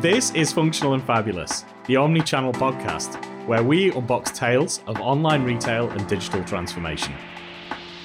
[0.00, 5.44] This is Functional and Fabulous, the omni channel podcast where we unbox tales of online
[5.44, 7.14] retail and digital transformation.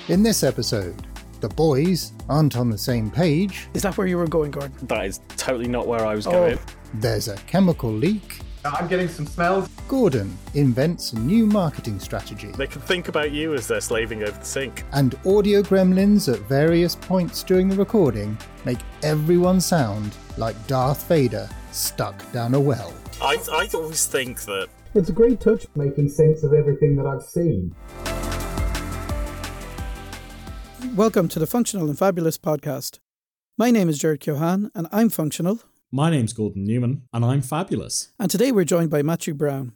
[0.07, 0.95] In this episode,
[1.41, 4.73] the boys aren't on the same page, Is that where you were going, Gordon?
[4.83, 6.31] That is totally not where I was Oh.
[6.31, 6.59] going.
[6.93, 9.67] there's a chemical leak, I'm getting some smells.
[9.87, 14.37] Gordon invents a new marketing strategy, They can think about you as they're slaving over
[14.37, 14.83] the sink.
[14.93, 21.47] and audio gremlins at various points during the recording make everyone sound like Darth Vader
[21.71, 22.91] stuck down a well.
[23.21, 27.21] I, I always think that It's a great touch making sense of everything that I've
[27.21, 27.75] seen.
[30.95, 32.97] Welcome to the Functional and Fabulous podcast.
[33.55, 35.59] My name is Ger Keohane, and I'm functional.
[35.91, 38.09] my name's Gordon Newman and I'm fabulous.
[38.17, 39.73] And today we're joined by Matthew Brown.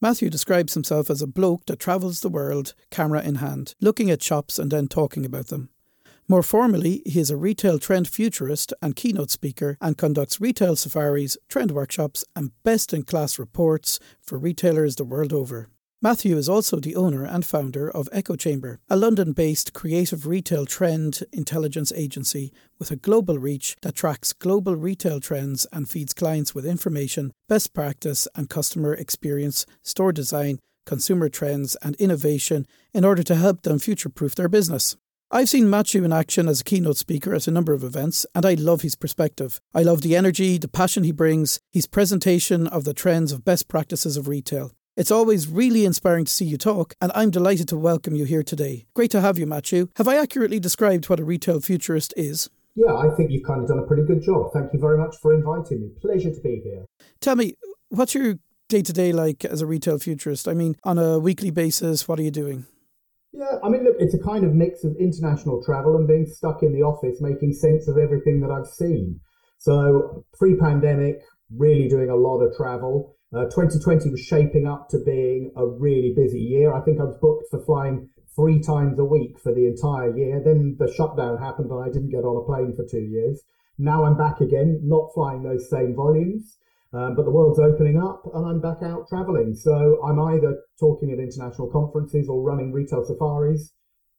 [0.00, 4.22] Matthew describes himself as a bloke that travels the world, camera in hand, looking at
[4.22, 5.70] shops and then talking about them.
[6.26, 11.36] More formally, he is a retail trend futurist and keynote speaker and conducts retail safaris,
[11.50, 15.68] trend workshops, and best in class reports for retailers the world over.
[16.00, 21.24] Matthew is also the owner and founder of Echochamber, a London based creative retail trend
[21.30, 26.64] intelligence agency with a global reach that tracks global retail trends and feeds clients with
[26.64, 33.34] information, best practice, and customer experience, store design, consumer trends, and innovation in order to
[33.34, 34.96] help them future proof their business.
[35.30, 38.44] I've seen Matthew in action as a keynote speaker at a number of events, and
[38.44, 39.60] I love his perspective.
[39.74, 43.66] I love the energy, the passion he brings, his presentation of the trends of best
[43.66, 44.72] practices of retail.
[44.96, 48.44] It's always really inspiring to see you talk, and I'm delighted to welcome you here
[48.44, 48.86] today.
[48.94, 49.88] Great to have you, Matthew.
[49.96, 52.48] Have I accurately described what a retail futurist is?
[52.76, 54.52] Yeah, I think you've kind of done a pretty good job.
[54.52, 55.90] Thank you very much for inviting me.
[56.00, 56.84] Pleasure to be here.
[57.20, 57.54] Tell me,
[57.88, 58.34] what's your
[58.68, 60.46] day to day like as a retail futurist?
[60.46, 62.66] I mean, on a weekly basis, what are you doing?
[63.36, 66.62] Yeah, I mean, look, it's a kind of mix of international travel and being stuck
[66.62, 69.18] in the office, making sense of everything that I've seen.
[69.58, 73.16] So, pre pandemic, really doing a lot of travel.
[73.34, 76.72] Uh, 2020 was shaping up to being a really busy year.
[76.72, 80.40] I think I was booked for flying three times a week for the entire year.
[80.44, 83.42] Then the shutdown happened and I didn't get on a plane for two years.
[83.78, 86.56] Now I'm back again, not flying those same volumes.
[86.94, 89.54] Um, but the world's opening up and I'm back out traveling.
[89.54, 93.72] So I'm either talking at international conferences or running retail safaris,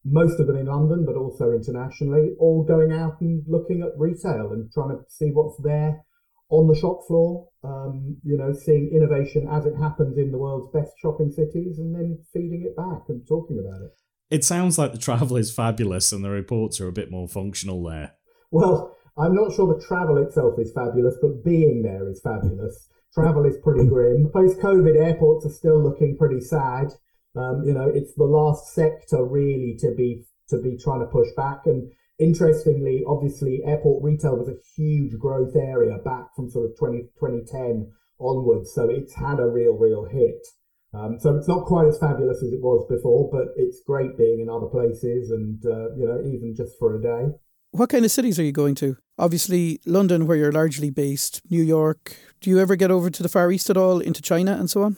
[0.04, 4.52] most of them in London, but also internationally, or going out and looking at retail
[4.52, 6.04] and trying to see what's there
[6.50, 10.72] on the shop floor, um, you know, seeing innovation as it happens in the world's
[10.74, 13.92] best shopping cities and then feeding it back and talking about it.
[14.30, 17.84] It sounds like the travel is fabulous and the reports are a bit more functional
[17.84, 18.14] there.
[18.52, 22.90] Well, I'm not sure the travel itself is fabulous, but being there is fabulous.
[23.14, 24.30] Travel is pretty grim.
[24.34, 26.88] Post COVID, airports are still looking pretty sad.
[27.36, 31.30] Um, you know, it's the last sector really to be to be trying to push
[31.36, 31.62] back.
[31.66, 37.04] And interestingly, obviously, airport retail was a huge growth area back from sort of 20,
[37.20, 38.74] 2010 onwards.
[38.74, 40.46] So it's had a real, real hit.
[40.94, 44.40] Um, so it's not quite as fabulous as it was before, but it's great being
[44.40, 47.36] in other places and, uh, you know, even just for a day.
[47.76, 48.96] What kind of cities are you going to?
[49.20, 52.16] Obviously, London, where you're largely based, New York.
[52.40, 54.84] Do you ever get over to the Far East at all, into China and so
[54.84, 54.96] on?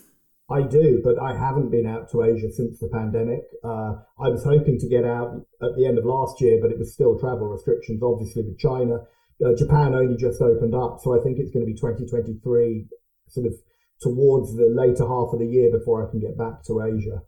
[0.48, 3.42] I do, but I haven't been out to Asia since the pandemic.
[3.64, 6.78] Uh, I was hoping to get out at the end of last year, but it
[6.78, 9.00] was still travel restrictions, obviously, with China.
[9.44, 12.86] Uh, Japan only just opened up, so I think it's going to be 2023,
[13.28, 13.56] sort of
[14.02, 17.24] towards the later half of the year before I can get back to Asia.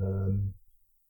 [0.00, 0.54] Um,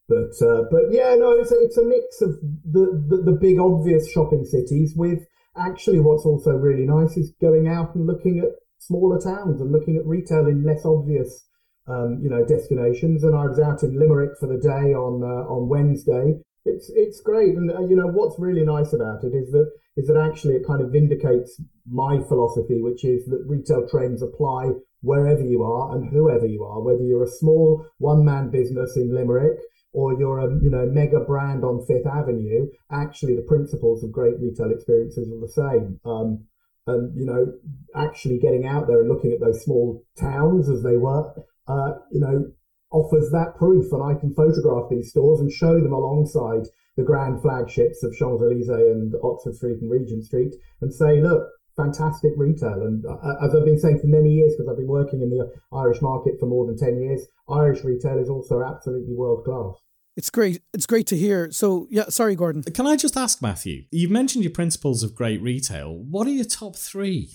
[0.09, 3.59] but uh, but yeah, no, it's a, it's a mix of the, the the big
[3.59, 5.21] obvious shopping cities with
[5.57, 9.97] actually what's also really nice is going out and looking at smaller towns and looking
[9.97, 11.47] at retail in less obvious
[11.89, 13.25] um, you know destinations.
[13.25, 16.35] And I was out in Limerick for the day on uh, on Wednesday.
[16.67, 20.07] It's it's great, and uh, you know what's really nice about it is that is
[20.09, 25.43] that actually it kind of vindicates my philosophy, which is that retail trends apply wherever
[25.43, 29.59] you are and whoever you are, whether you're a small one man business in Limerick
[29.95, 34.39] or you're a you know mega brand on Fifth Avenue, actually the principles of great
[34.41, 36.01] retail experiences are the same.
[36.05, 36.45] Um,
[36.87, 37.53] and you know,
[37.95, 41.33] actually getting out there and looking at those small towns as they were,
[41.67, 42.53] uh, you know,
[42.91, 43.91] offers that proof.
[43.93, 46.67] And I can photograph these stores and show them alongside
[46.97, 51.49] the grand flagships of Champs Elysees and Oxford Street and Regent Street, and say, look.
[51.77, 55.23] Fantastic retail, and uh, as I've been saying for many years, because I've been working
[55.23, 59.45] in the Irish market for more than ten years, Irish retail is also absolutely world
[59.45, 59.75] class.
[60.17, 60.63] It's great.
[60.73, 61.51] It's great to hear.
[61.51, 62.63] So, yeah, sorry, Gordon.
[62.63, 63.85] Can I just ask, Matthew?
[63.91, 65.93] You've mentioned your principles of great retail.
[65.95, 67.31] What are your top three?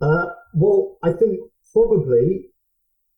[0.00, 1.40] Uh, well, I think
[1.72, 2.50] probably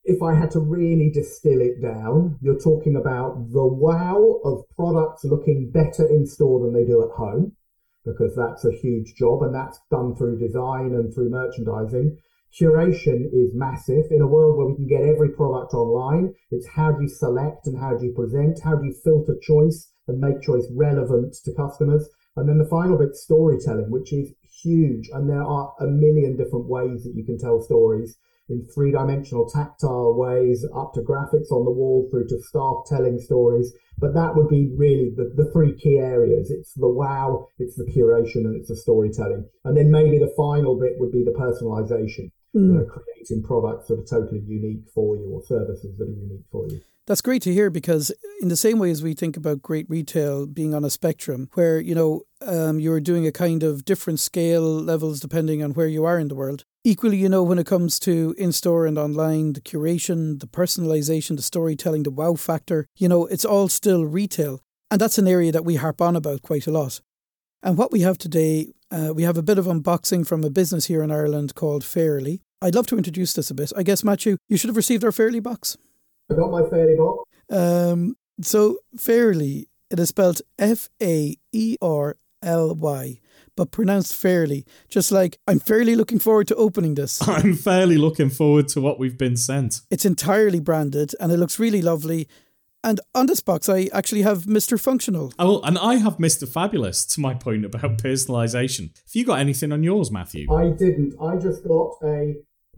[0.05, 5.25] if I had to really distill it down, you're talking about the wow of products
[5.25, 7.53] looking better in store than they do at home.
[8.05, 12.17] because that's a huge job and that's done through design and through merchandising.
[12.53, 16.35] Curation is massive in a world where we can get every product online.
[16.50, 18.61] It's how do you select and how do you present?
[18.62, 22.09] How do you filter choice and make choice relevant to customers?
[22.37, 25.09] And then the final bit, storytelling, which is huge.
[25.12, 28.17] And there are a million different ways that you can tell stories
[28.49, 33.19] in three dimensional tactile ways, up to graphics on the wall, through to staff telling
[33.19, 33.73] stories.
[33.99, 36.51] But that would be really the, the three key areas.
[36.51, 39.49] It's the wow, it's the curation, and it's the storytelling.
[39.65, 42.67] And then maybe the final bit would be the personalization, mm.
[42.67, 46.45] you know, creating products that are totally unique for you or services that are unique
[46.50, 46.81] for you.
[47.06, 48.12] That's great to hear because,
[48.43, 51.81] in the same way as we think about great retail being on a spectrum, where
[51.81, 56.05] you know um, you're doing a kind of different scale levels depending on where you
[56.05, 56.65] are in the world.
[56.85, 61.37] Equally, you know, when it comes to in store and online, the curation, the personalization,
[61.37, 64.61] the storytelling, the wow factor, you know, it's all still retail.
[64.91, 67.01] And that's an area that we harp on about quite a lot.
[67.62, 70.87] And what we have today, uh, we have a bit of unboxing from a business
[70.87, 72.40] here in Ireland called Faerly.
[72.61, 73.73] I'd love to introduce this a bit.
[73.76, 75.76] I guess, Matthew, you should have received our Faerly box.
[76.31, 77.25] I got my Faerly box.
[77.50, 83.20] Um, so Faerly, it is spelled F A E R L Y,
[83.56, 84.64] but pronounced fairly.
[84.88, 87.26] Just like I'm fairly looking forward to opening this.
[87.29, 89.81] I'm fairly looking forward to what we've been sent.
[89.91, 92.29] It's entirely branded and it looks really lovely.
[92.85, 94.81] And on this box, I actually have Mr.
[94.81, 95.33] Functional.
[95.39, 96.49] Oh, and I have Mr.
[96.49, 98.95] Fabulous to my point about personalisation.
[98.97, 100.53] Have you got anything on yours, Matthew?
[100.53, 101.15] I didn't.
[101.21, 102.37] I just got a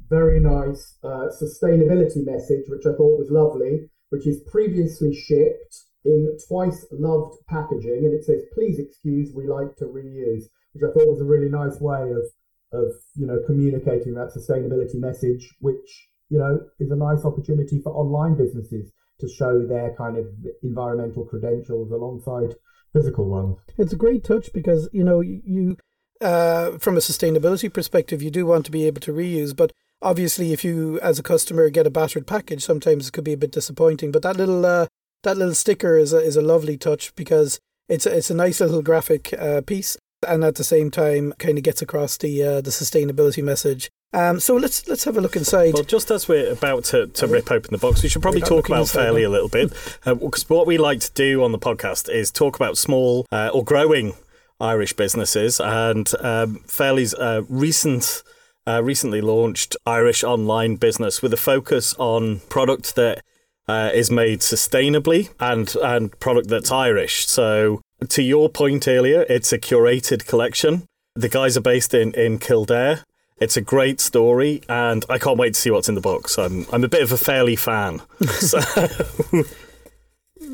[0.08, 6.38] very nice uh, sustainability message, which I thought was lovely, which is previously shipped in
[6.48, 11.08] twice loved packaging, and it says, "Please excuse, we like to reuse," which I thought
[11.08, 12.24] was a really nice way of
[12.72, 17.92] of you know communicating that sustainability message, which you know is a nice opportunity for
[17.92, 20.26] online businesses to show their kind of
[20.62, 22.54] environmental credentials alongside
[22.92, 23.56] physical ones.
[23.78, 25.76] It's a great touch because you know you.
[26.20, 29.72] Uh, from a sustainability perspective, you do want to be able to reuse, but
[30.02, 33.36] obviously if you as a customer get a battered package sometimes it could be a
[33.36, 34.86] bit disappointing but that little uh,
[35.22, 38.60] that little sticker is a, is a lovely touch because it's a, it's a nice
[38.60, 39.96] little graphic uh, piece
[40.26, 44.40] and at the same time kind of gets across the uh, the sustainability message um,
[44.40, 45.74] so let's let's have a look inside.
[45.74, 48.68] Well, just as we're about to, to rip open the box, we should probably talk
[48.68, 49.70] about Faerly a little bit
[50.04, 53.50] because uh, what we like to do on the podcast is talk about small uh,
[53.52, 54.14] or growing
[54.60, 58.22] Irish businesses and um, Faerly's uh, recent
[58.66, 63.22] uh, recently launched Irish online business with a focus on product that
[63.68, 67.26] uh, is made sustainably and and product that's Irish.
[67.26, 70.84] So to your point earlier, it's a curated collection.
[71.14, 73.04] The guys are based in in Kildare.
[73.40, 76.38] It's a great story, and I can't wait to see what's in the box.
[76.38, 78.02] I'm I'm a bit of a fairly fan.
[78.28, 78.60] so,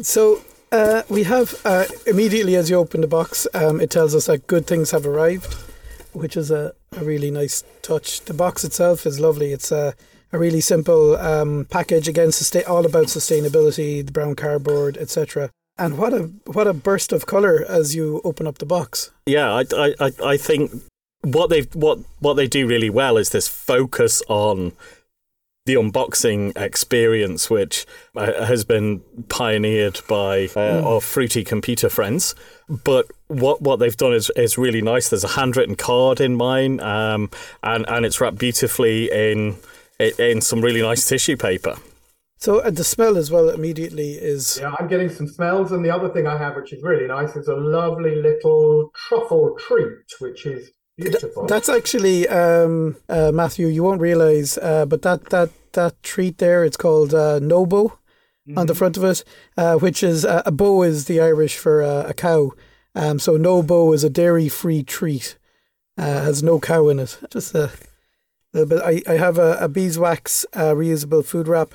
[0.03, 4.27] so uh, we have uh, immediately as you open the box, um, it tells us
[4.27, 5.57] that good things have arrived
[6.17, 8.23] which is a, a really nice touch.
[8.23, 9.53] The box itself is lovely.
[9.53, 9.95] It's a,
[10.33, 15.51] a really simple um, package again, sustain, all about sustainability, the brown cardboard, etc.
[15.79, 19.11] And what a what a burst of color as you open up the box.
[19.27, 20.73] Yeah, I I I think
[21.27, 24.73] what they what what they do really well is this focus on
[25.65, 27.85] the unboxing experience, which
[28.15, 30.85] uh, has been pioneered by uh, mm.
[30.85, 32.37] our fruity computer friends.
[32.69, 35.09] But what what they've done is is really nice.
[35.09, 37.31] There's a handwritten card in mine, um,
[37.65, 39.57] and and it's wrapped beautifully in
[39.99, 41.77] in some really nice tissue paper.
[42.39, 44.75] So uh, the smell as well immediately is yeah.
[44.79, 47.49] I'm getting some smells, and the other thing I have, which is really nice, is
[47.49, 51.47] a lovely little truffle treat, which is Beautiful.
[51.47, 53.67] That's actually um, uh, Matthew.
[53.67, 58.57] You won't realize, uh, but that that that treat there, it's called uh, Nobo mm-hmm.
[58.57, 58.79] on the mm-hmm.
[58.79, 59.23] front of it,
[59.59, 62.53] uh, which is uh, a bow is the Irish for uh, a cow.
[62.95, 65.37] Um, so Nobo is a dairy-free treat.
[65.99, 67.19] has no cow in it.
[67.31, 67.71] Just a
[68.55, 68.81] little bit.
[68.83, 71.75] I, I have a, a beeswax reusable food wrap.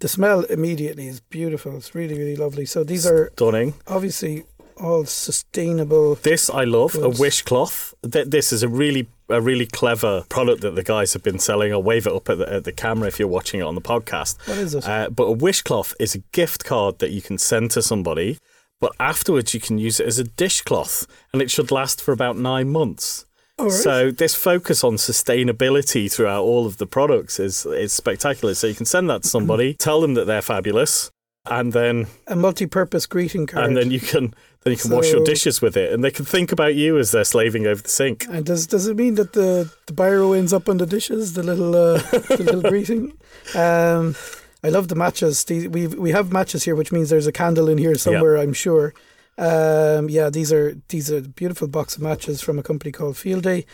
[0.00, 1.74] The smell immediately is beautiful.
[1.78, 2.66] It's really really lovely.
[2.66, 3.72] So these are stunning.
[3.86, 4.44] Obviously
[4.76, 6.16] all sustainable.
[6.16, 7.18] This I love goods.
[7.18, 7.94] a wishcloth.
[8.02, 11.72] This is a really a really clever product that the guys have been selling.
[11.72, 13.80] I'll wave it up at the, at the camera if you're watching it on the
[13.80, 14.36] podcast.
[14.46, 14.86] What is it?
[14.86, 18.38] Uh, but a wish cloth is a gift card that you can send to somebody,
[18.80, 22.36] but afterwards you can use it as a dishcloth, and it should last for about
[22.36, 23.26] nine months.
[23.58, 23.72] Right.
[23.72, 28.54] So this focus on sustainability throughout all of the products is is spectacular.
[28.54, 31.10] So you can send that to somebody, tell them that they're fabulous,
[31.46, 33.64] and then a multi-purpose greeting card.
[33.64, 34.34] And then you can
[34.66, 36.98] then you can so, wash your dishes with it, and they can think about you
[36.98, 38.26] as they're slaving over the sink.
[38.28, 41.44] And does does it mean that the the biro ends up on the dishes, the
[41.44, 43.12] little uh, the little greeting?
[43.54, 44.16] Um,
[44.64, 45.44] I love the matches.
[45.48, 48.36] we we have matches here, which means there's a candle in here somewhere.
[48.36, 48.92] I'm sure.
[49.38, 53.44] Um, yeah, these are these are beautiful box of matches from a company called Field
[53.44, 53.66] Day.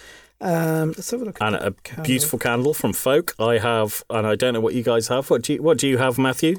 [0.42, 1.38] Um, let's have a look.
[1.40, 2.04] and a candle.
[2.04, 3.34] beautiful candle from Folk.
[3.38, 5.30] I have, and I don't know what you guys have.
[5.30, 6.56] What do you What do you have, Matthew?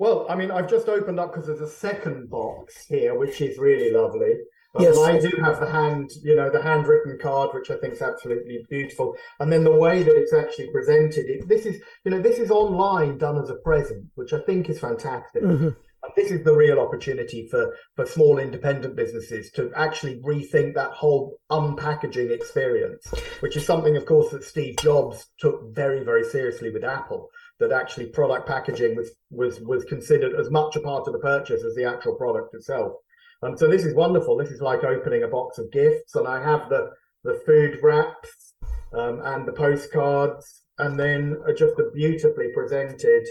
[0.00, 3.58] Well, I mean, I've just opened up because there's a second box here, which is
[3.58, 4.32] really lovely.
[4.74, 4.96] Um, Yes.
[4.98, 8.64] I do have the hand, you know, the handwritten card, which I think is absolutely
[8.70, 9.14] beautiful.
[9.40, 12.50] And then the way that it's actually presented, it, this is, you know, this is
[12.50, 15.42] online done as a present, which I think is fantastic.
[15.42, 15.76] Mhm.
[16.02, 20.92] And this is the real opportunity for for small independent businesses to actually rethink that
[20.92, 23.04] whole unpackaging experience,
[23.40, 27.28] which is something, of course, that Steve Jobs took very, very seriously with Apple.
[27.60, 31.62] That actually product packaging was was was considered as much a part of the purchase
[31.62, 32.94] as the actual product itself.
[33.42, 34.36] And so this is wonderful.
[34.36, 36.90] This is like opening a box of gifts, and I have the
[37.22, 38.54] the food wraps
[38.92, 43.26] um, and the postcards, and then just a beautifully presented,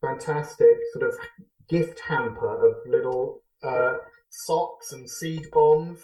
[0.00, 1.14] fantastic sort of
[1.68, 3.94] gift hamper of little uh,
[4.30, 6.00] socks and seed bombs.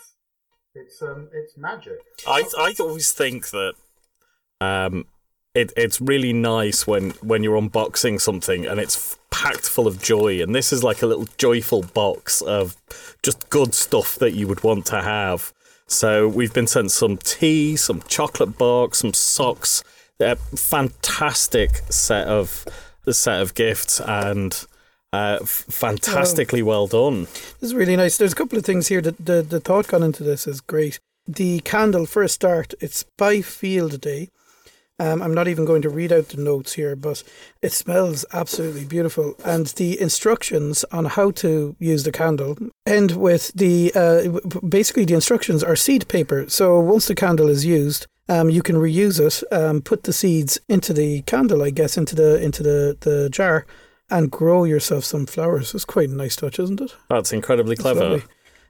[0.75, 1.99] It's um, it's magic.
[2.27, 3.75] I I always think that
[4.61, 5.07] um,
[5.55, 10.43] it it's really nice when when you're unboxing something and it's packed full of joy,
[10.43, 12.77] and this is like a little joyful box of
[13.23, 15.53] just good stuff that you would want to have.
[15.87, 19.83] So we've been sent some tea, some chocolate box, some socks.
[20.23, 22.67] A fantastic set of
[23.11, 24.67] set of gifts and.
[25.13, 27.23] Uh, f- fantastically well done.
[27.25, 28.17] This is really nice.
[28.17, 31.01] There's a couple of things here that the, the thought gone into this is great.
[31.27, 34.29] The candle, for a start, it's by Field Day.
[35.01, 37.23] Um, I'm not even going to read out the notes here, but
[37.63, 39.35] it smells absolutely beautiful.
[39.47, 45.15] And the instructions on how to use the candle end with the uh, basically the
[45.15, 46.45] instructions are seed paper.
[46.51, 50.61] So once the candle is used, um, you can reuse it, um, put the seeds
[50.69, 53.65] into the candle, I guess, into the into the, the jar,
[54.11, 55.75] and grow yourself some flowers.
[55.75, 56.95] It's quite a nice touch, isn't it?
[57.09, 58.23] That's incredibly clever.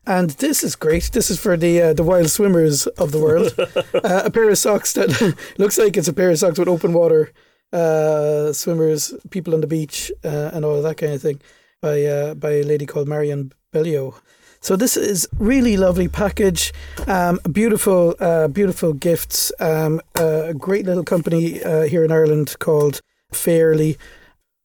[0.06, 1.10] And this is great.
[1.12, 3.54] This is for the uh, the wild swimmers of the world.
[3.58, 6.92] uh, a pair of socks that looks like it's a pair of socks with open
[6.92, 7.30] water.
[7.72, 11.40] Uh, swimmers, people on the beach, uh, and all of that kind of thing,
[11.80, 14.14] by uh, by a lady called Marion Bellio.
[14.62, 16.72] So this is really lovely package,
[17.06, 19.52] um, beautiful, uh, beautiful gifts.
[19.58, 23.00] Um, a great little company uh, here in Ireland called
[23.32, 23.96] Faerly.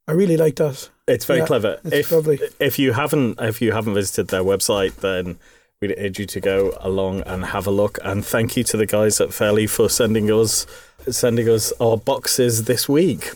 [0.08, 0.90] I really like that.
[1.08, 1.80] It's very Yeah, clever.
[1.84, 2.40] it's if lovely.
[2.60, 5.38] if you haven't if you haven't visited their website, then
[5.82, 8.00] we'd urge you to go along and have a look.
[8.04, 10.66] And thank you to the guys at Faerly for sending us
[11.10, 13.34] sending us our boxes this week.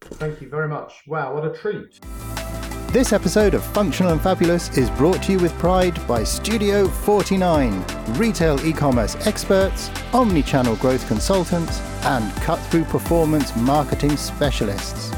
[0.00, 0.92] Thank you very much.
[1.06, 2.00] Wow, what a treat!
[2.92, 8.58] This episode of Functional and Fabulous is brought to you with pride by StudioForty9, retail
[8.66, 15.12] e commerce experts, omni channel growth consultants, and cut through performance marketing specialists.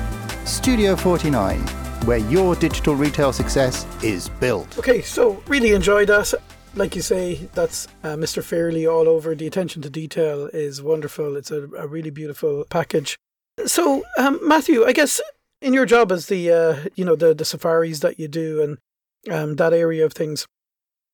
[0.44, 4.78] StudioForty9, where your digital retail success is built.
[4.78, 6.32] Okay, so really enjoyed that.
[6.74, 8.42] Like you say, that's uh, Mr.
[8.42, 9.34] Fairley all over.
[9.34, 11.36] The attention to detail is wonderful.
[11.36, 13.16] It's a, a really beautiful package.
[13.66, 15.20] So, um, Matthew, I guess
[15.60, 19.34] in your job as the uh, you know the the safaris that you do and
[19.34, 20.46] um, that area of things,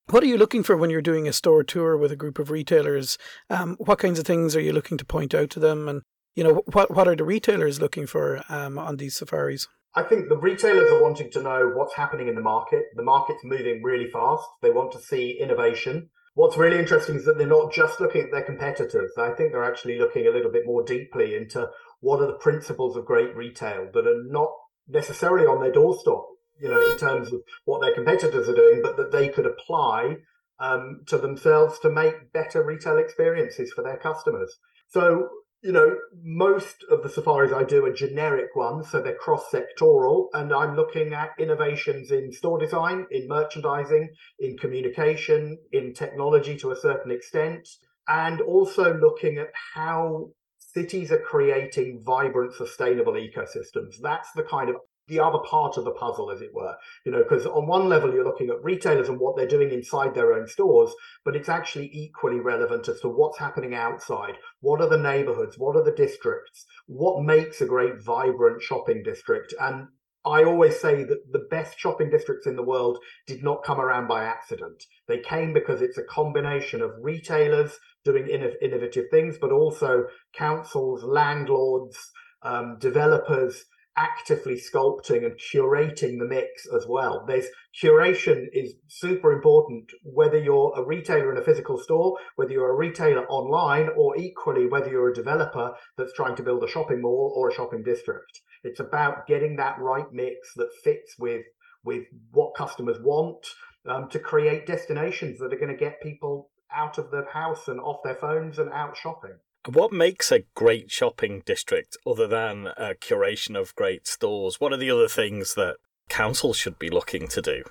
[0.09, 2.51] what are you looking for when you're doing a store tour with a group of
[2.51, 3.19] retailers?
[3.51, 6.03] Um, what kinds of things are you looking to point out to them, and
[6.37, 9.67] you know what what are the retailers looking for um, on these safaris?
[9.95, 12.85] I think the retailers are wanting to know what's happening in the market.
[12.95, 14.45] The market's moving really fast.
[14.61, 16.11] They want to see innovation.
[16.35, 19.13] What's really interesting is that they're not just looking at their competitors.
[19.19, 22.95] I think they're actually looking a little bit more deeply into what are the principles
[22.95, 24.51] of great retail that are not
[24.87, 26.21] necessarily on their doorstep,
[26.61, 30.17] you know, in terms of what their competitors are doing, but that they could apply
[30.59, 34.55] um, to themselves to make better retail experiences for their customers.
[34.89, 35.29] So
[35.63, 40.27] you know, most of the safaris I do are generic ones, so they're cross sectoral,
[40.33, 46.71] and I'm looking at innovations in store design, in merchandising, in communication, in technology to
[46.71, 47.69] a certain extent,
[48.07, 53.97] and also looking at how cities are creating vibrant, sustainable ecosystems.
[54.03, 54.77] That's the kind of
[55.09, 58.13] the other part of the puzzle, as it were, you know, because on one level
[58.13, 60.93] you're looking at retailers and what they're doing inside their own stores,
[61.25, 64.35] but it's actually equally relevant as to what's happening outside.
[64.61, 65.59] What are the neighborhoods?
[65.59, 66.65] What are the districts?
[66.87, 69.55] What makes a great, vibrant shopping district?
[69.61, 69.89] And
[70.25, 72.99] I always say that the best shopping districts in the world
[73.29, 74.83] did not come around by accident.
[75.07, 81.05] They came because it's a combination of retailers doing inno- innovative things, but also councils,
[81.05, 82.11] landlords,
[82.43, 83.65] um, developers
[83.97, 87.25] actively sculpting and curating the mix as well.
[87.27, 87.47] There's
[87.83, 92.77] curation is super important, whether you're a retailer in a physical store, whether you're a
[92.77, 97.33] retailer online, or equally whether you're a developer that's trying to build a shopping mall
[97.37, 98.41] or a shopping district.
[98.63, 101.45] It's about getting that right mix that fits with
[101.85, 103.47] with what customers want
[103.89, 107.81] um, to create destinations that are going to get people out of the house and
[107.81, 109.39] off their phones and out shopping.
[109.67, 114.61] What makes a great shopping district other than a curation of great stores?
[114.61, 115.77] What are the other things that
[116.09, 117.65] councils should be looking to do?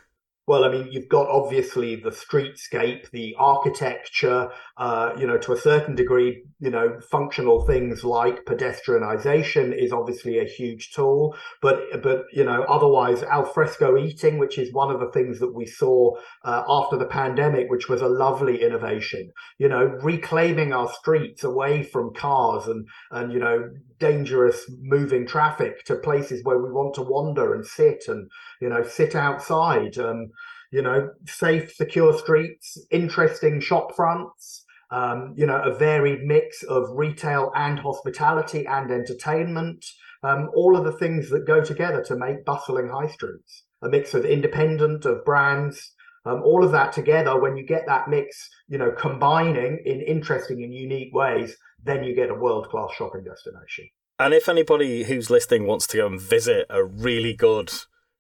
[0.48, 5.58] Well, I mean, you've got obviously the streetscape, the architecture, uh, you know, to a
[5.58, 11.36] certain degree, you know, functional things like pedestrianisation is obviously a huge tool.
[11.64, 15.66] But, but you know, otherwise, alfresco eating, which is one of the things that we
[15.66, 19.32] saw uh, after the pandemic, which was a lovely innovation.
[19.58, 23.72] You know, reclaiming our streets away from cars and and you know
[24.08, 28.30] dangerous moving traffic to places where we want to wander and sit and
[28.62, 30.30] you know sit outside um,
[30.72, 36.84] you know safe secure streets interesting shop fronts um, you know a varied mix of
[36.92, 39.84] retail and hospitality and entertainment
[40.26, 43.64] um, all of the things that go together to make bustling high streets.
[43.84, 45.94] A mix of independent of brands
[46.26, 50.64] um, all of that together when you get that mix you know combining in interesting
[50.64, 51.56] and unique ways
[51.86, 53.88] then you get a world class shopping destination.
[54.18, 57.72] And if anybody who's listening wants to go and visit a really good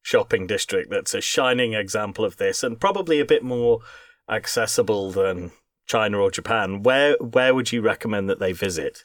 [0.01, 3.79] shopping district that's a shining example of this and probably a bit more
[4.29, 5.51] accessible than
[5.87, 9.03] China or Japan, where where would you recommend that they visit?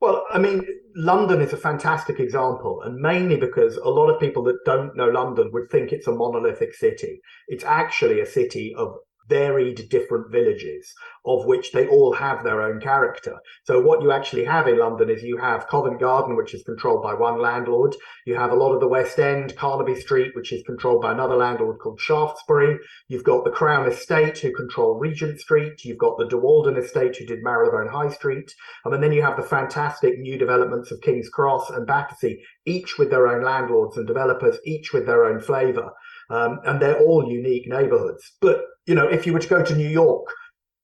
[0.00, 0.64] Well, I mean,
[0.94, 5.08] London is a fantastic example, and mainly because a lot of people that don't know
[5.08, 7.20] London would think it's a monolithic city.
[7.48, 8.94] It's actually a city of
[9.28, 10.92] varied different villages
[11.28, 13.36] of which they all have their own character.
[13.64, 17.02] So what you actually have in London is you have Covent Garden, which is controlled
[17.02, 17.94] by one landlord.
[18.24, 21.36] You have a lot of the West End, Carnaby Street, which is controlled by another
[21.36, 22.78] landlord called Shaftesbury.
[23.08, 25.84] You've got the Crown Estate, who control Regent Street.
[25.84, 28.54] You've got the De Walden Estate, who did Marylebone High Street.
[28.84, 33.10] and then you have the fantastic new developments of King's Cross and Battersea, each with
[33.10, 35.92] their own landlords and developers, each with their own flavour.
[36.30, 38.32] Um, and they're all unique neighborhoods.
[38.40, 40.26] But, you know, if you were to go to New York,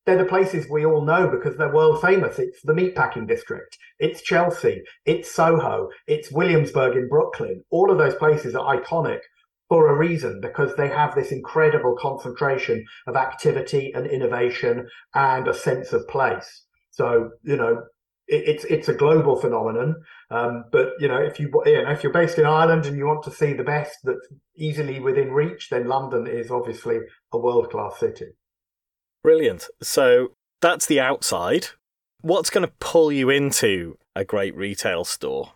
[0.05, 2.37] they're the places we all know because they're world famous.
[2.37, 7.63] It's the meatpacking district, it's Chelsea, it's Soho, it's Williamsburg in Brooklyn.
[7.71, 9.19] All of those places are iconic
[9.67, 15.53] for a reason because they have this incredible concentration of activity and innovation and a
[15.53, 16.65] sense of place.
[16.91, 17.83] So, you know,
[18.27, 19.95] it's it's a global phenomenon.
[20.31, 23.05] Um, but you know, if you you know if you're based in Ireland and you
[23.05, 26.99] want to see the best that's easily within reach, then London is obviously
[27.31, 28.31] a world class city.
[29.23, 29.67] Brilliant.
[29.81, 31.67] So that's the outside.
[32.21, 35.51] What's going to pull you into a great retail store?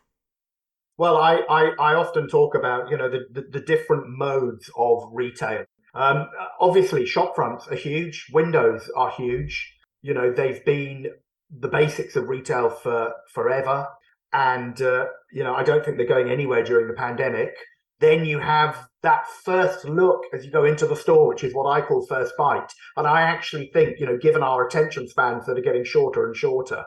[0.97, 5.09] Well, I, I, I often talk about you know the, the, the different modes of
[5.11, 5.65] retail.
[5.95, 6.27] Um,
[6.59, 8.27] obviously, shop fronts are huge.
[8.31, 9.73] Windows are huge.
[10.01, 11.07] You know they've been
[11.49, 13.87] the basics of retail for forever.
[14.31, 17.55] And, uh, you know, I don't think they're going anywhere during the pandemic.
[17.99, 21.69] Then you have that first look as you go into the store, which is what
[21.69, 22.71] I call first bite.
[22.95, 26.35] And I actually think, you know, given our attention spans that are getting shorter and
[26.35, 26.85] shorter,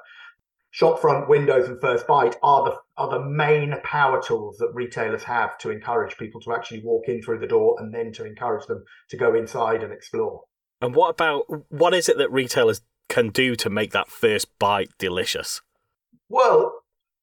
[0.72, 5.59] shopfront windows and first bite are the are the main power tools that retailers have
[5.59, 8.85] to encourage people to actually walk in through the door and then to encourage them
[9.09, 10.42] to go inside and explore.
[10.81, 14.90] And what about what is it that retailers can do to make that first bite
[14.98, 15.61] delicious?
[16.31, 16.72] Well,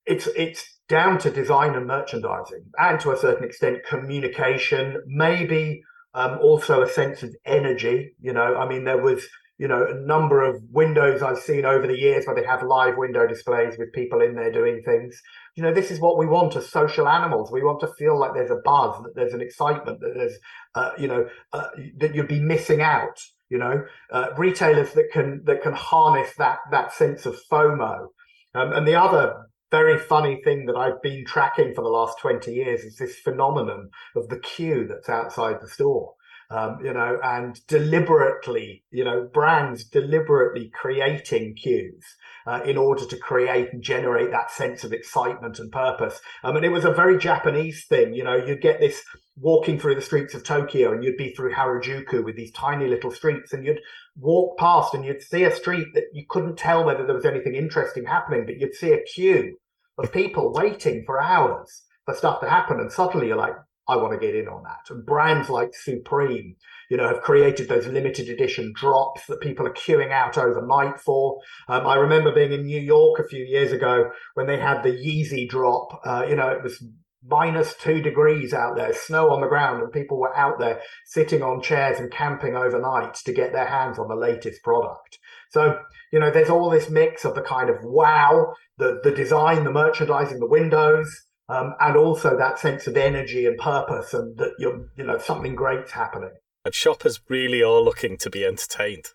[0.06, 5.02] it's it's down to design and merchandising, and to a certain extent, communication.
[5.08, 5.82] Maybe
[6.14, 8.12] um, also a sense of energy.
[8.22, 9.24] You know, I mean, there was
[9.58, 12.96] you know a number of windows I've seen over the years where they have live
[12.96, 15.20] window displays with people in there doing things.
[15.56, 17.52] You know, this is what we want as social animals.
[17.52, 20.38] We want to feel like there's a buzz, that there's an excitement, that there's
[20.76, 23.20] uh, you know uh, that you'd be missing out
[23.50, 28.08] you know uh, retailers that can that can harness that that sense of fomo.
[28.56, 32.52] Um, and the other very funny thing that I've been tracking for the last 20
[32.52, 36.14] years is this phenomenon of the queue that's outside the store.
[36.52, 42.04] Um, you know, and deliberately, you know, brands deliberately creating queues
[42.46, 46.20] uh, in order to create and generate that sense of excitement and purpose.
[46.44, 48.14] I mean, it was a very Japanese thing.
[48.14, 49.04] You know, you'd get this
[49.38, 53.12] walking through the streets of Tokyo and you'd be through Harajuku with these tiny little
[53.12, 53.82] streets and you'd
[54.18, 57.56] walk past and you'd see a street that you couldn't tell whether there was anything
[57.56, 59.58] interesting happening, but you'd see a queue
[59.98, 62.80] of people waiting for hours for stuff to happen.
[62.80, 63.56] And suddenly you're like,
[63.90, 64.94] I want to get in on that.
[64.94, 66.56] And brands like Supreme,
[66.90, 71.40] you know, have created those limited edition drops that people are queuing out overnight for.
[71.68, 74.92] Um, I remember being in New York a few years ago when they had the
[74.92, 76.02] Yeezy drop.
[76.06, 76.84] Uh, you know, it was
[77.28, 81.42] minus two degrees out there, snow on the ground, and people were out there sitting
[81.42, 85.18] on chairs and camping overnight to get their hands on the latest product.
[85.50, 85.80] So,
[86.14, 89.72] you know, there's all this mix of the kind of wow, the the design, the
[89.72, 91.10] merchandising, the windows,
[91.50, 95.56] um, and also that sense of energy and purpose and that you're, you know, something
[95.56, 96.32] great's happening.
[96.64, 99.10] And shoppers really are looking to be entertained.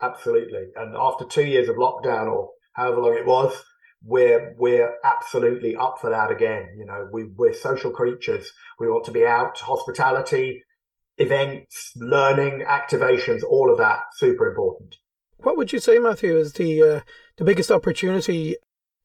[0.00, 0.68] Absolutely.
[0.76, 3.64] And after two years of lockdown or however long it was,
[4.06, 6.68] we're we're absolutely up for that again.
[6.76, 8.52] You know, we we're social creatures.
[8.78, 10.62] We want to be out, hospitality,
[11.16, 14.96] events, learning, activations, all of that super important.
[15.38, 17.00] What would you say, Matthew, is the uh,
[17.38, 18.56] the biggest opportunity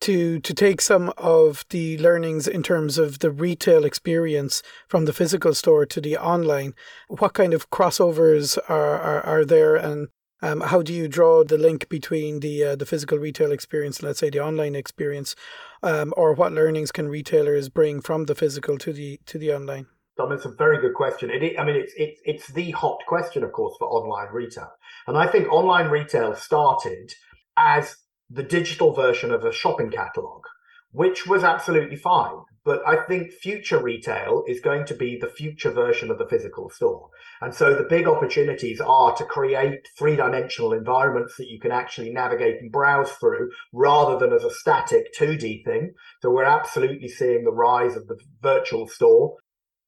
[0.02, 5.14] to to take some of the learnings in terms of the retail experience from the
[5.14, 6.74] physical store to the online?
[7.08, 10.10] What kind of crossovers are are, are there, and
[10.42, 14.08] um, how do you draw the link between the uh, the physical retail experience and
[14.08, 15.36] let's say the online experience,
[15.84, 19.88] um, or what learnings can retailers bring from the physical to the to the online?
[20.18, 21.30] Dom, it's a very good question.
[21.30, 24.70] It, I mean, it's, it's, it's the hot question, of course, for online retail.
[25.08, 27.14] And I think online retail started
[27.56, 27.96] as
[28.30, 30.44] the digital version of a shopping catalog,
[30.92, 32.44] which was absolutely fine.
[32.66, 36.70] But I think future retail is going to be the future version of the physical
[36.70, 37.10] store.
[37.42, 42.12] And so the big opportunities are to create three dimensional environments that you can actually
[42.12, 45.94] navigate and browse through rather than as a static 2D thing.
[46.22, 49.38] So we're absolutely seeing the rise of the virtual store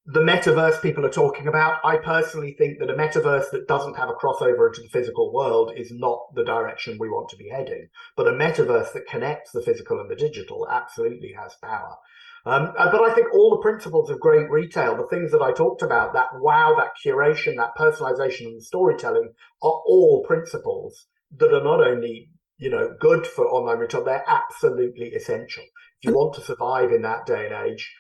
[0.05, 1.79] the metaverse people are talking about.
[1.85, 5.73] I personally think that a metaverse that doesn't have a crossover into the physical world
[5.75, 7.87] is not the direction we want to be heading.
[8.15, 11.95] But a metaverse that connects the physical and the digital absolutely has power.
[12.43, 15.51] Um, uh, but I think all the principles of great retail, the things that I
[15.51, 21.05] talked about, that wow, that curation, that personalization and storytelling are all principles
[21.37, 25.63] that are not only, you know, good for online retail, they're absolutely essential.
[26.01, 27.93] If you want to survive in that day and age,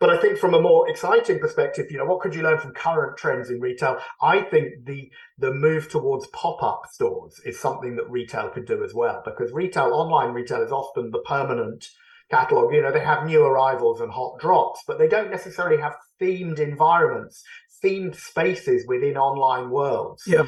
[0.00, 2.72] but I think from a more exciting perspective, you know, what could you learn from
[2.72, 3.98] current trends in retail?
[4.20, 8.92] I think the the move towards pop-up stores is something that retail could do as
[8.92, 11.86] well, because retail, online retail is often the permanent
[12.30, 12.72] catalog.
[12.74, 16.58] You know, they have new arrivals and hot drops, but they don't necessarily have themed
[16.58, 17.42] environments,
[17.82, 20.24] themed spaces within online worlds.
[20.26, 20.46] Yeah.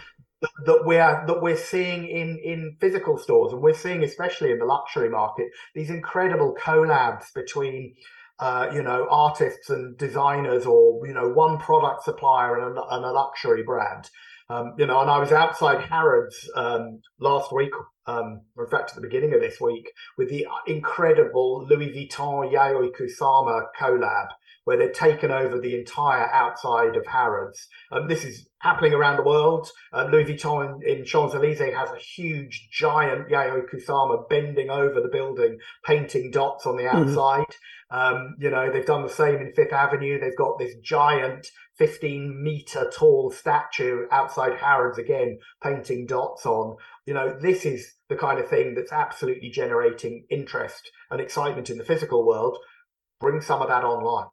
[0.66, 4.66] That we're that we're seeing in in physical stores, and we're seeing especially in the
[4.66, 7.94] luxury market these incredible collabs between
[8.38, 13.04] uh, you know, artists and designers or, you know, one product supplier and a, and
[13.04, 14.10] a luxury brand.
[14.48, 17.72] Um, you know, and I was outside Harrods um, last week,
[18.06, 22.90] um, in fact, at the beginning of this week, with the incredible Louis Vuitton Yayoi
[22.94, 24.28] Kusama collab,
[24.66, 27.68] where they've taken over the entire outside of Harrods.
[27.92, 29.68] Um, this is happening around the world.
[29.92, 35.00] Uh, Louis Vuitton in, in Champs Elysees has a huge, giant Yayoi Kusama bending over
[35.00, 36.96] the building, painting dots on the mm-hmm.
[36.96, 37.46] outside.
[37.92, 37.96] Mm-hmm.
[37.96, 40.18] Um, you know, they've done the same in Fifth Avenue.
[40.18, 41.46] They've got this giant
[41.78, 46.76] 15 meter tall statue outside Harrods again, painting dots on.
[47.06, 51.78] You know, this is the kind of thing that's absolutely generating interest and excitement in
[51.78, 52.58] the physical world.
[53.20, 54.26] Bring some of that online.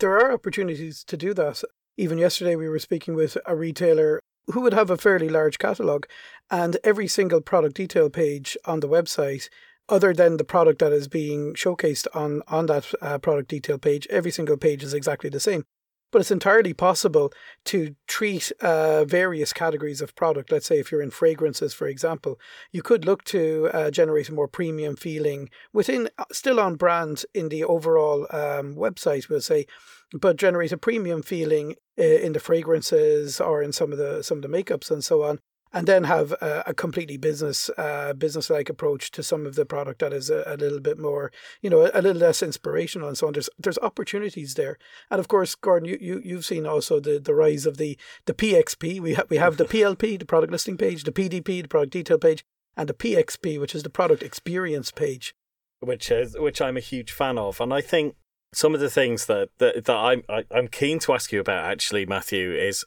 [0.00, 1.62] There are opportunities to do that.
[1.98, 6.06] Even yesterday, we were speaking with a retailer who would have a fairly large catalogue,
[6.50, 9.50] and every single product detail page on the website
[9.90, 14.06] other than the product that is being showcased on on that uh, product detail page,
[14.08, 15.64] every single page is exactly the same.
[16.10, 17.32] But it's entirely possible
[17.66, 20.50] to treat uh, various categories of product.
[20.50, 22.38] Let's say if you're in fragrances, for example,
[22.72, 27.24] you could look to uh, generate a more premium feeling within, uh, still on brand
[27.34, 29.66] in the overall um, website, we'll say,
[30.12, 34.38] but generate a premium feeling uh, in the fragrances or in some of the some
[34.38, 35.38] of the makeups and so on
[35.72, 39.64] and then have a, a completely business uh, business like approach to some of the
[39.64, 41.30] product that is a, a, little bit more
[41.62, 43.32] you know a, little less inspirational and so on.
[43.34, 44.78] There's there's opportunities there,
[45.10, 48.34] and of course, Gordon, you, you you've seen also the, the rise of the the
[48.34, 49.00] PXP.
[49.00, 52.18] We have we have the PLP, the product listing page, the PDP, the product detail
[52.18, 52.44] page,
[52.76, 55.34] and the PXP, which is the product experience page,
[55.80, 58.16] which is which I'm a huge fan of, and I think
[58.52, 61.32] some of the things that that, that I'm I, am i am keen to ask
[61.32, 62.84] you about actually, Matthew, is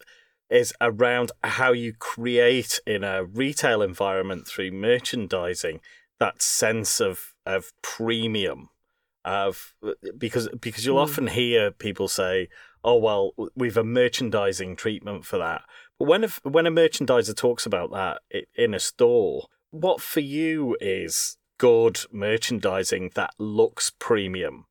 [0.53, 5.81] is around how you create in a retail environment through merchandising
[6.19, 8.69] that sense of of premium
[9.25, 9.73] of
[10.17, 11.03] because because you'll mm.
[11.03, 12.47] often hear people say
[12.83, 15.63] oh well we've a merchandising treatment for that
[15.97, 18.21] but when a, when a merchandiser talks about that
[18.55, 24.65] in a store what for you is good merchandising that looks premium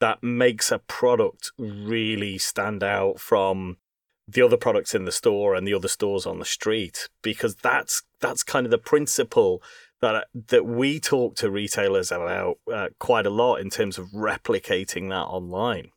[0.00, 3.76] that makes a product really stand out from
[4.28, 8.02] the other products in the store and the other stores on the street because that's
[8.20, 9.62] that's kind of the principle
[10.00, 15.08] that that we talk to retailers about uh, quite a lot in terms of replicating
[15.08, 15.90] that online.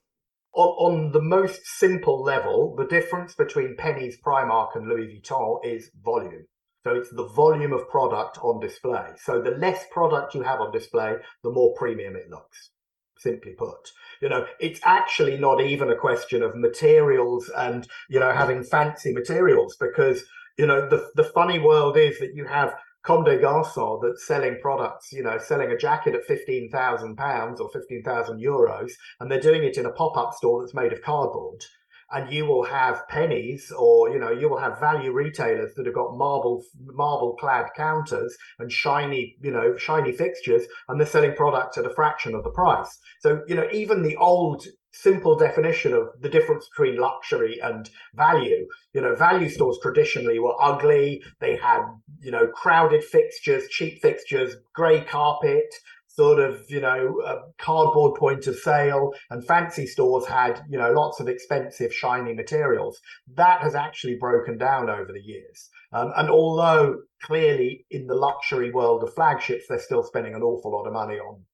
[0.54, 5.92] On, on the most simple level, the difference between Penneys, Primark, and Louis Vuitton is
[6.04, 6.46] volume.
[6.84, 9.10] So it's the volume of product on display.
[9.22, 12.72] So the less product you have on display, the more premium it looks.
[13.19, 13.91] Simply put.
[14.21, 19.13] You know, it's actually not even a question of materials and, you know, having fancy
[19.13, 20.23] materials because,
[20.58, 24.58] you know, the, the funny world is that you have Comme des Garçons that's selling
[24.62, 29.32] products, you know, selling a jacket at fifteen thousand pounds or fifteen thousand euros, and
[29.32, 31.63] they're doing it in a pop-up store that's made of cardboard
[32.12, 35.95] and you will have Penneys or you know you will have value retailers that have
[35.95, 41.78] got marble marble clad counters and shiny you know shiny fixtures and they're selling products
[41.78, 42.98] at a fraction of the price.
[43.19, 48.67] So you know even the old simple definition of the difference between luxury and value
[48.93, 51.24] you know value stores traditionally were ugly.
[51.39, 51.84] They had
[52.22, 55.74] you know crowded fixtures cheap fixtures grey carpet
[56.19, 61.21] sort of you know cardboard point of sale and fancy stores had you know lots
[61.21, 62.99] of expensive shiny materials.
[63.36, 65.69] That has actually broken down over the years.
[65.93, 70.71] Um, and although clearly in the luxury world of flagships they're still spending an awful
[70.73, 71.45] lot of money on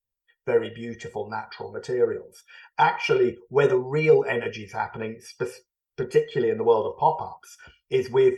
[0.48, 2.42] very beautiful natural materials.
[2.80, 5.20] Actually where the real energy is happening
[5.96, 7.56] particularly in the world of pop-ups
[7.92, 8.34] is with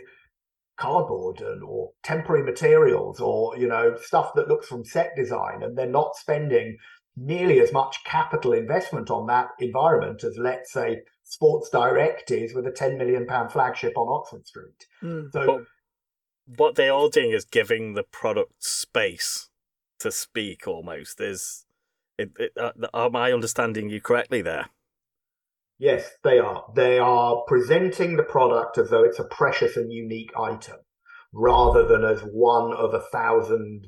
[0.77, 5.77] cardboard and or temporary materials or you know stuff that looks from set design and
[5.77, 6.77] they're not spending
[7.15, 12.67] nearly as much capital investment on that environment as let's say sports direct is with
[12.67, 15.27] a 10 million pound flagship on oxford street mm.
[15.33, 15.63] so but
[16.57, 19.49] what they are doing is giving the product space
[19.99, 21.65] to speak almost is
[22.19, 24.69] it, it, uh, am i understanding you correctly there
[25.79, 26.65] Yes, they are.
[26.75, 30.77] They are presenting the product as though it's a precious and unique item
[31.33, 33.87] rather than as one of a thousand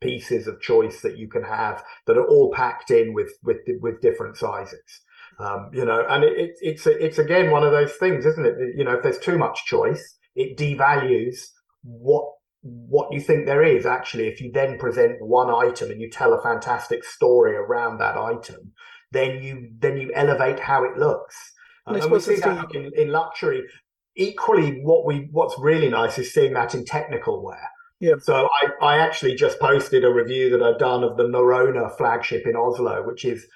[0.00, 4.00] pieces of choice that you can have that are all packed in with with with
[4.00, 5.00] different sizes.
[5.40, 8.54] Um, you know, and it, it, it's it's again one of those things, isn't it?
[8.76, 11.38] You know, if there's too much choice, it devalues
[11.82, 12.26] what
[12.62, 13.86] what you think there is.
[13.86, 18.16] Actually, if you then present one item and you tell a fantastic story around that
[18.16, 18.72] item,
[19.14, 21.34] then you then you elevate how it looks.
[21.86, 23.62] And, and we see that in, in luxury.
[24.16, 27.70] Equally, what we what's really nice is seeing that in technical wear.
[28.00, 28.14] Yeah.
[28.20, 32.46] So I, I actually just posted a review that I've done of the Norrøna flagship
[32.46, 33.46] in Oslo, which is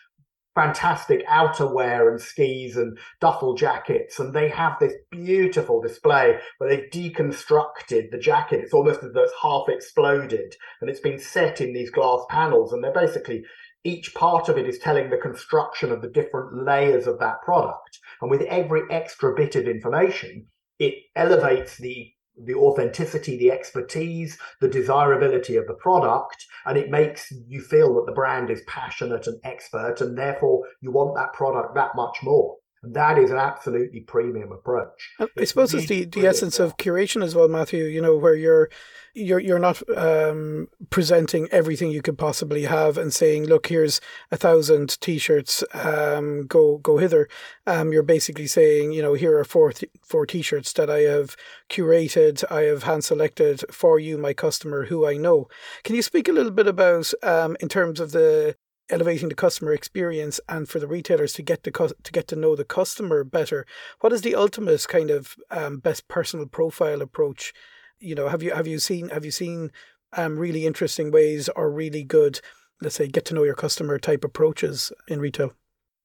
[0.59, 4.19] fantastic outerwear and skis and duffel jackets.
[4.19, 8.61] And they have this beautiful display where they've deconstructed the jacket.
[8.65, 12.73] It's almost as though it's half exploded and it's been set in these glass panels.
[12.73, 13.45] And they're basically
[13.85, 17.99] each part of it is telling the construction of the different layers of that product.
[18.21, 20.47] And with every extra bit of information,
[20.79, 22.13] it elevates the
[22.45, 28.07] the authenticity, the expertise, the desirability of the product, and it makes you feel that
[28.07, 32.55] the brand is passionate and expert, and therefore you want that product that much more.
[32.83, 35.11] That is an absolutely premium approach.
[35.37, 37.85] I suppose it's the, the essence of curation as well, Matthew.
[37.85, 38.71] You know, where you're
[39.15, 44.37] you're you're not um, presenting everything you could possibly have and saying, "Look, here's a
[44.37, 45.65] thousand t-shirts.
[45.75, 47.29] Um, go go hither."
[47.67, 51.37] Um, you're basically saying, you know, here are four th- four t-shirts that I have
[51.69, 55.49] curated, I have hand selected for you, my customer, who I know.
[55.85, 58.57] Can you speak a little bit about, um, in terms of the
[58.91, 62.57] elevating the customer experience and for the retailers to get to to get to know
[62.57, 63.67] the customer better.
[64.01, 67.53] What is the ultimate kind of um, best personal profile approach?
[67.99, 69.71] You know, have you have you seen have you seen
[70.17, 72.41] um, really interesting ways or really good,
[72.81, 75.53] let's say, get to know your customer type approaches in retail?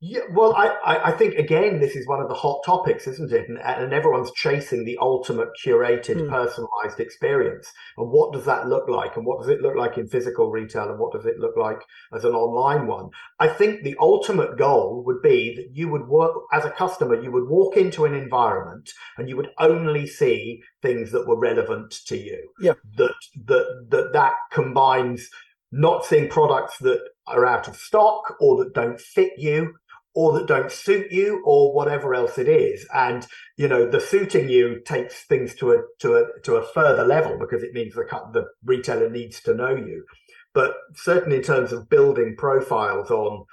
[0.06, 3.48] Yeah, well, I, I think again, this is one of the hot topics, isn't it?
[3.48, 6.30] And, and everyone's chasing the ultimate curated, mm.
[6.30, 7.72] personalized experience.
[7.98, 9.16] And what does that look like?
[9.16, 10.90] And what does it look like in physical retail?
[10.90, 11.78] And what does it look like
[12.14, 13.12] as an online one?
[13.40, 17.32] I think the ultimate goal would be that you would work as a customer, you
[17.32, 22.18] would walk into an environment and you would only see things that were relevant to
[22.18, 22.50] you.
[22.60, 22.74] Yeah.
[22.98, 25.30] That that that that combines
[25.72, 29.74] not seeing products that are out of stock or that don't fit you
[30.16, 32.88] or that don't suit you or whatever else it is.
[32.94, 33.26] And
[33.58, 37.38] you know the suiting you takes things to a to a to a further level
[37.40, 40.06] because it means the the retailer needs to know you.
[40.54, 43.46] But certainly in terms of building profiles on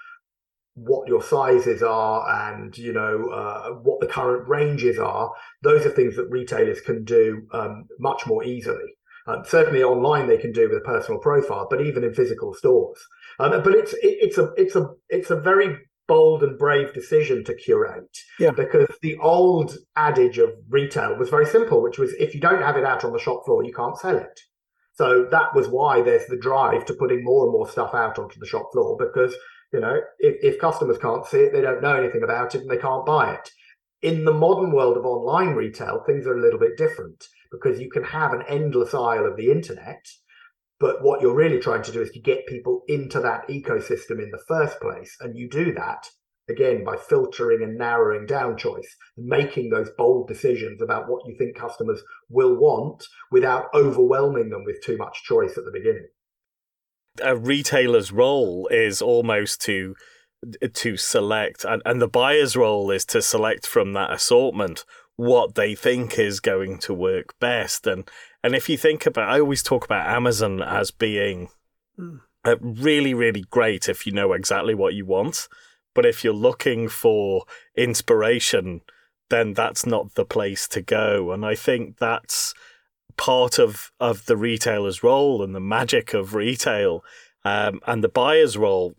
[0.75, 5.91] what your sizes are and you know uh, what the current ranges are those are
[5.91, 8.97] things that retailers can do um, much more easily.
[9.27, 12.99] Um, certainly online they can do with a personal profile but even in physical stores.
[13.39, 15.79] Um, but it's it, it's a it's a it's a very
[16.11, 18.19] bold and brave decision to curate.
[18.41, 18.51] Yeah.
[18.51, 22.77] Because the old adage of retail was very simple, which was if you don't have
[22.77, 24.41] it out on the shop floor, you can't sell it.
[24.95, 28.41] So that was why there's the drive to putting more and more stuff out onto
[28.41, 29.37] the shop floor because,
[29.73, 32.71] you know, if, if customers can't see it, they don't know anything about it and
[32.71, 33.49] they can't buy it.
[34.03, 37.89] In the modern world of online retail, things are a little bit different because you
[37.89, 40.05] can have an endless aisle of the internet
[40.81, 44.31] But what you're really trying to do is to get people into that ecosystem in
[44.31, 45.15] the first place.
[45.21, 46.09] And you do that
[46.49, 51.57] again by filtering and narrowing down choice making those bold decisions about what you think
[51.57, 56.09] customers will want without overwhelming them with too much choice at the beginning.
[57.23, 59.95] A retailer's role is almost to
[60.73, 64.87] to select and, and the buyer's role is to select from that assortment
[65.21, 67.87] what they think is going to work best.
[67.87, 68.11] And
[68.43, 71.51] and if you think about I always talk about Amazon as being
[71.99, 72.21] mm.
[72.63, 75.47] really really great if you know exactly what you want.
[75.95, 77.45] But if you're looking for
[77.77, 78.81] inspiration
[79.29, 81.33] then that's not the place to go.
[81.33, 82.55] And I think that's
[83.17, 87.05] part of of the retailer's role and the magic of retail
[87.45, 88.95] um, and the buyer's role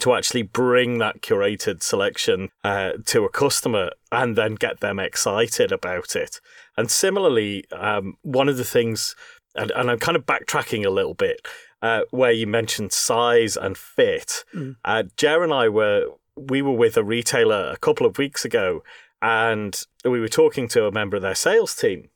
[0.00, 5.70] to actually bring that curated selection uh, to a customer and then get them excited
[5.70, 6.40] about it.
[6.76, 9.14] And similarly, um, one of the things,
[9.54, 11.46] and, and, I'm kind of backtracking a little bit,
[11.82, 14.44] uh, where you mentioned size and fit.
[14.54, 14.76] Mm.
[14.84, 18.82] Uh, Ger and I were we were with a retailer a couple of weeks ago,
[19.20, 22.08] and we were talking to a member of their sales team.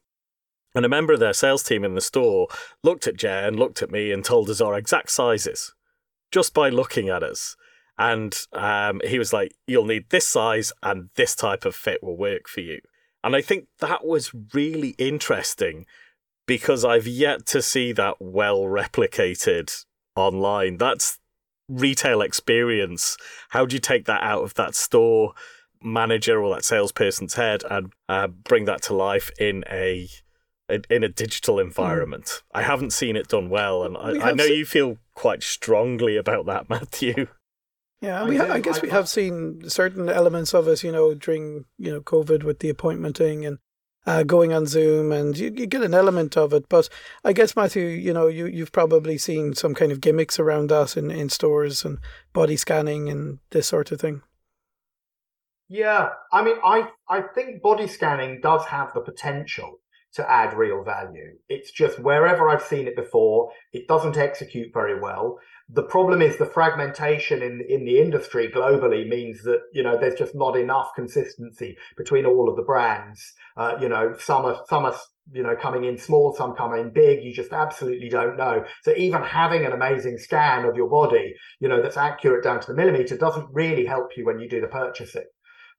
[0.74, 2.48] And a member of their sales team in the store
[2.82, 5.74] looked at Ger and looked at me and told us our exact sizes
[6.30, 7.56] just by looking at us.
[7.98, 12.16] And um, he was like, You'll need this size and this type of fit will
[12.16, 12.80] work for you.
[13.24, 15.86] And I think that was really interesting
[16.46, 20.76] because I've yet to see that well replicated online.
[20.78, 21.18] That's
[21.68, 23.16] retail experience.
[23.50, 25.32] How do you take that out of that store
[25.82, 30.08] manager or that salesperson's head and uh, bring that to life in a
[30.90, 32.24] in a digital environment?
[32.24, 32.42] Mm.
[32.54, 36.46] I haven't seen it done well, and I, I know you feel quite strongly about
[36.46, 37.28] that, Matthew.
[38.00, 41.64] Yeah, we ha- I guess we have seen certain elements of it, you know, during
[41.78, 43.58] you know COVID with the appointmenting and
[44.06, 46.68] uh, going on Zoom, and you, you, get an element of it.
[46.68, 46.88] But
[47.24, 50.96] I guess Matthew, you know, you you've probably seen some kind of gimmicks around that
[50.96, 51.98] in in stores and
[52.32, 54.22] body scanning and this sort of thing.
[55.68, 59.80] Yeah, I mean, I I think body scanning does have the potential
[60.16, 61.36] to add real value.
[61.48, 65.38] It's just wherever I've seen it before, it doesn't execute very well.
[65.68, 70.18] The problem is the fragmentation in in the industry globally means that you know there's
[70.18, 73.32] just not enough consistency between all of the brands.
[73.56, 74.94] Uh, you know, some are some are
[75.32, 77.24] you know coming in small, some come in big.
[77.24, 78.64] You just absolutely don't know.
[78.84, 82.68] So even having an amazing scan of your body, you know, that's accurate down to
[82.68, 85.26] the millimeter, doesn't really help you when you do the purchasing.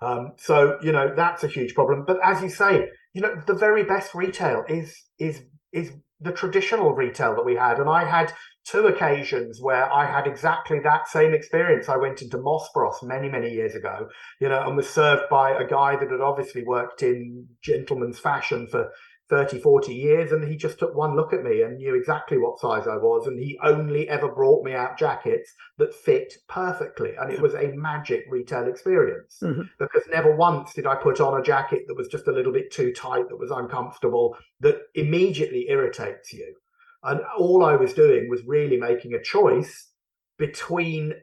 [0.02, 2.04] Um, so you know that's a huge problem.
[2.06, 5.42] But as you say, you know the very best retail is is
[5.74, 8.32] is the traditional retail that we had, and I had
[8.64, 11.90] two occasions where I had exactly that same experience.
[11.90, 14.08] I went into Moss Bros many, many years ago,
[14.40, 18.68] you know, and was served by a guy that had obviously worked in gentleman's fashion
[18.68, 18.92] for
[19.30, 20.32] 30, 40 years.
[20.32, 23.28] And he just took one look at me and knew exactly what size I was.
[23.28, 27.16] And he only ever brought me out jackets that fit perfectly.
[27.20, 29.64] And it was a magic retail experience mm-hmm.
[29.80, 32.72] because never once did I put on a jacket that was just a little bit
[32.72, 36.56] too tight, that was uncomfortable, that immediately irritates you.
[37.04, 39.90] And all I was doing was really making a choice
[40.38, 41.14] between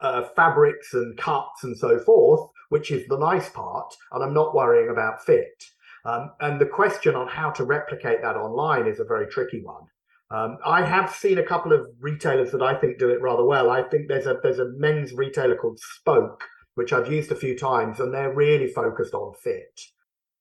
[0.00, 3.94] uh, fabrics and cuts and so forth, which is the nice part.
[4.12, 5.64] And I'm not worrying about fit.
[6.04, 9.84] Um, and the question on how to replicate that online is a very tricky one.
[10.30, 13.70] Um, I have seen a couple of retailers that I think do it rather well.
[13.70, 17.58] I think there's a there's a men's retailer called Spoke, which I've used a few
[17.58, 19.80] times, and they're really focused on fit.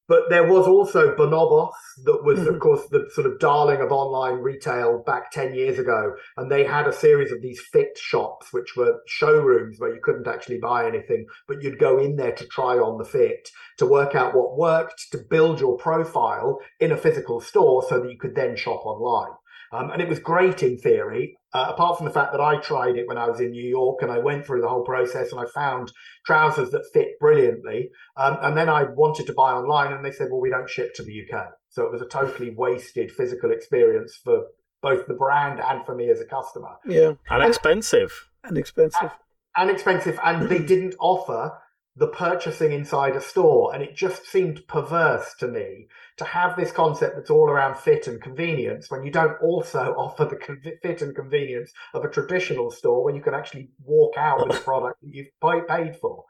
[0.10, 1.72] But there was also Bonobos,
[2.04, 2.56] that was, mm-hmm.
[2.56, 6.16] of course, the sort of darling of online retail back 10 years ago.
[6.36, 10.28] And they had a series of these fit shops, which were showrooms where you couldn't
[10.28, 14.16] actually buy anything, but you'd go in there to try on the fit, to work
[14.16, 18.34] out what worked, to build your profile in a physical store so that you could
[18.34, 19.38] then shop online.
[19.72, 22.98] Um, and it was great in theory, uh, apart from the fact that I tried
[22.98, 25.40] it when I was in New York and I went through the whole process and
[25.40, 25.92] I found
[26.26, 27.90] trousers that fit brilliantly.
[28.18, 30.94] Um, and then I wanted to buy online and they said, well, we don't ship
[30.96, 31.48] to the UK.
[31.70, 34.44] So it was a totally wasted physical experience for
[34.82, 36.76] both the brand and for me as a customer.
[36.86, 37.14] Yeah.
[37.30, 38.30] And, and expensive.
[38.44, 39.02] And expensive.
[39.02, 39.12] And,
[39.58, 40.20] and expensive.
[40.24, 41.52] And they didn't offer
[42.00, 43.74] the purchasing inside a store.
[43.74, 48.08] And it just seemed perverse to me to have this concept that's all around fit
[48.08, 53.04] and convenience when you don't also offer the fit and convenience of a traditional store
[53.04, 56.24] where you can actually walk out with a product that you've paid for.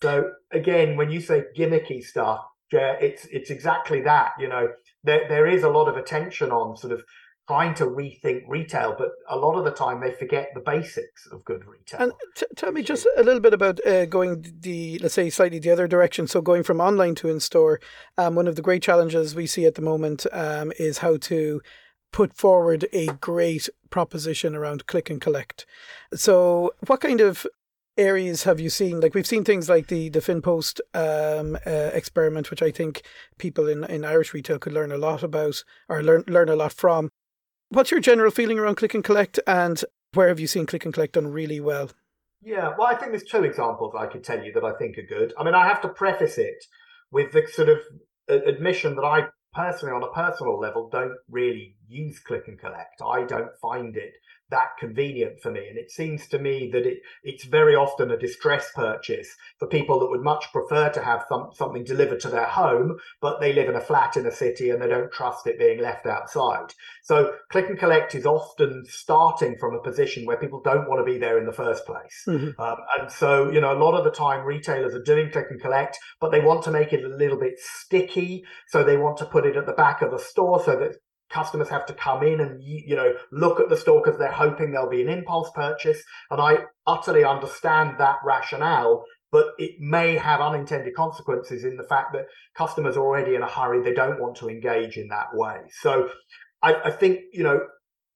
[0.00, 2.40] So again, when you say gimmicky stuff,
[2.70, 4.32] it's it's exactly that.
[4.38, 4.68] You know,
[5.02, 7.02] there there is a lot of attention on sort of
[7.48, 11.42] trying to rethink retail, but a lot of the time they forget the basics of
[11.46, 11.98] good retail.
[11.98, 15.58] And t- tell me just a little bit about uh, going the, let's say, slightly
[15.58, 16.26] the other direction.
[16.26, 17.80] So going from online to in store,
[18.18, 21.62] um, one of the great challenges we see at the moment um, is how to
[22.12, 25.64] put forward a great proposition around click and collect.
[26.14, 27.46] So, what kind of
[27.96, 29.00] areas have you seen?
[29.00, 33.02] Like we've seen things like the the FinPost um, uh, experiment, which I think
[33.38, 36.72] people in, in Irish retail could learn a lot about or learn learn a lot
[36.72, 37.10] from.
[37.70, 40.94] What's your general feeling around click and collect, and where have you seen click and
[40.94, 41.90] collect done really well?
[42.40, 45.02] Yeah, well, I think there's two examples I could tell you that I think are
[45.02, 45.34] good.
[45.38, 46.64] I mean, I have to preface it
[47.10, 47.78] with the sort of
[48.30, 53.02] uh, admission that I personally, on a personal level, don't really use click and collect.
[53.06, 54.12] I don't find it
[54.50, 55.66] that convenient for me.
[55.68, 59.28] And it seems to me that it it's very often a distress purchase
[59.58, 63.40] for people that would much prefer to have some, something delivered to their home, but
[63.40, 66.06] they live in a flat in a city and they don't trust it being left
[66.06, 66.72] outside.
[67.02, 71.10] So click and collect is often starting from a position where people don't want to
[71.12, 72.24] be there in the first place.
[72.26, 72.60] Mm-hmm.
[72.60, 75.60] Um, and so, you know, a lot of the time retailers are doing click and
[75.60, 78.44] collect, but they want to make it a little bit sticky.
[78.68, 80.96] So they want to put it at the back of the store so that
[81.30, 84.70] customers have to come in and you know look at the store because they're hoping
[84.70, 86.02] there'll be an impulse purchase.
[86.30, 92.14] And i utterly understand that rationale but it may have unintended consequences in the fact
[92.14, 93.82] that customers are already in a hurry.
[93.82, 95.58] They don't want to engage in that way.
[95.80, 96.10] So
[96.62, 97.60] i, I think you know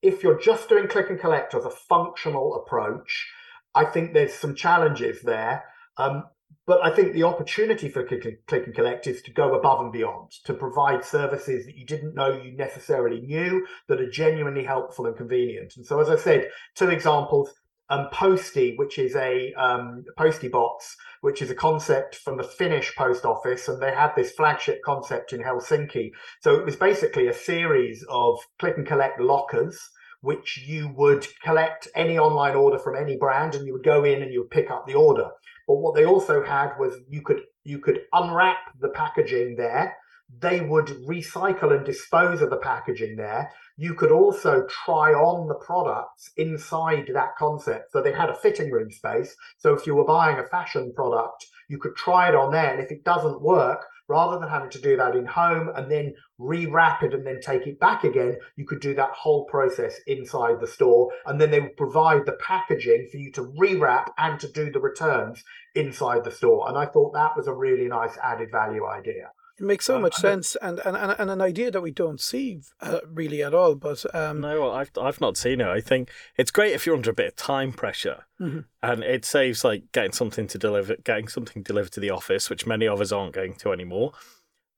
[0.03, 3.31] if you're just doing click and collect as a functional approach
[3.75, 5.65] i think there's some challenges there.
[5.99, 6.25] Um,
[6.67, 10.31] but I think the opportunity for click, and collect is to go above and beyond,
[10.45, 15.17] to provide services that you didn't know you necessarily knew that are genuinely helpful and
[15.17, 15.75] convenient.
[15.77, 17.53] And so, as I said, two examples.
[17.91, 22.95] Um, Posti, which is a um, Posti box, which is a concept from the Finnish
[22.97, 26.13] post office, and they had this flagship concept in Helsinki.
[26.41, 29.79] So it was basically a series of click and collect lockers
[30.23, 34.23] which you would collect any online order from any brand and you would go in
[34.23, 35.29] and you would pick up the order.
[35.67, 39.97] But what they also had was you could you could unwrap the packaging there.
[40.41, 43.51] They would recycle and dispose of the packaging there.
[43.77, 47.93] You could also try on the products inside that concept.
[47.93, 49.35] So they had a fitting room space.
[49.59, 52.73] So if you were buying a fashion product, you could try it on there.
[52.73, 56.15] And if it doesn't work, rather than having to do that in home and then
[56.41, 60.61] rewrap it and then take it back again, you could do that whole process inside
[60.61, 61.11] the store.
[61.27, 64.81] And then they would provide the packaging for you to rewrap and to do the
[64.81, 65.45] returns
[65.75, 66.69] inside the store.
[66.69, 69.31] And I thought that was a really nice added value idea.
[69.63, 72.21] It makes so um, much sense, and, and, and, and an idea that we don't
[72.21, 73.77] see uh, really at all.
[73.77, 74.41] But um...
[74.41, 75.69] no, I've I've not seen it.
[75.69, 78.61] I think it's great if you're under a bit of time pressure, mm-hmm.
[78.83, 82.67] and it saves like getting something to deliver, getting something delivered to the office, which
[82.67, 84.13] many of us aren't going to anymore.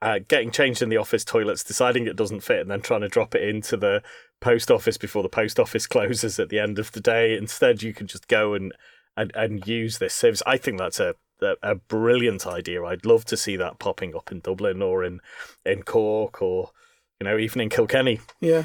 [0.02, 3.08] Uh, getting changed in the office toilets, deciding it doesn't fit, and then trying to
[3.08, 4.02] drop it into the
[4.42, 7.34] post office before the post office closes at the end of the day.
[7.34, 8.74] Instead, you can just go and
[9.16, 10.42] and, and use this service.
[10.46, 11.14] I think that's a
[11.44, 12.82] a, a brilliant idea.
[12.84, 15.20] I'd love to see that popping up in Dublin or in
[15.64, 16.70] in Cork or
[17.20, 18.20] you know even in Kilkenny.
[18.40, 18.64] Yeah.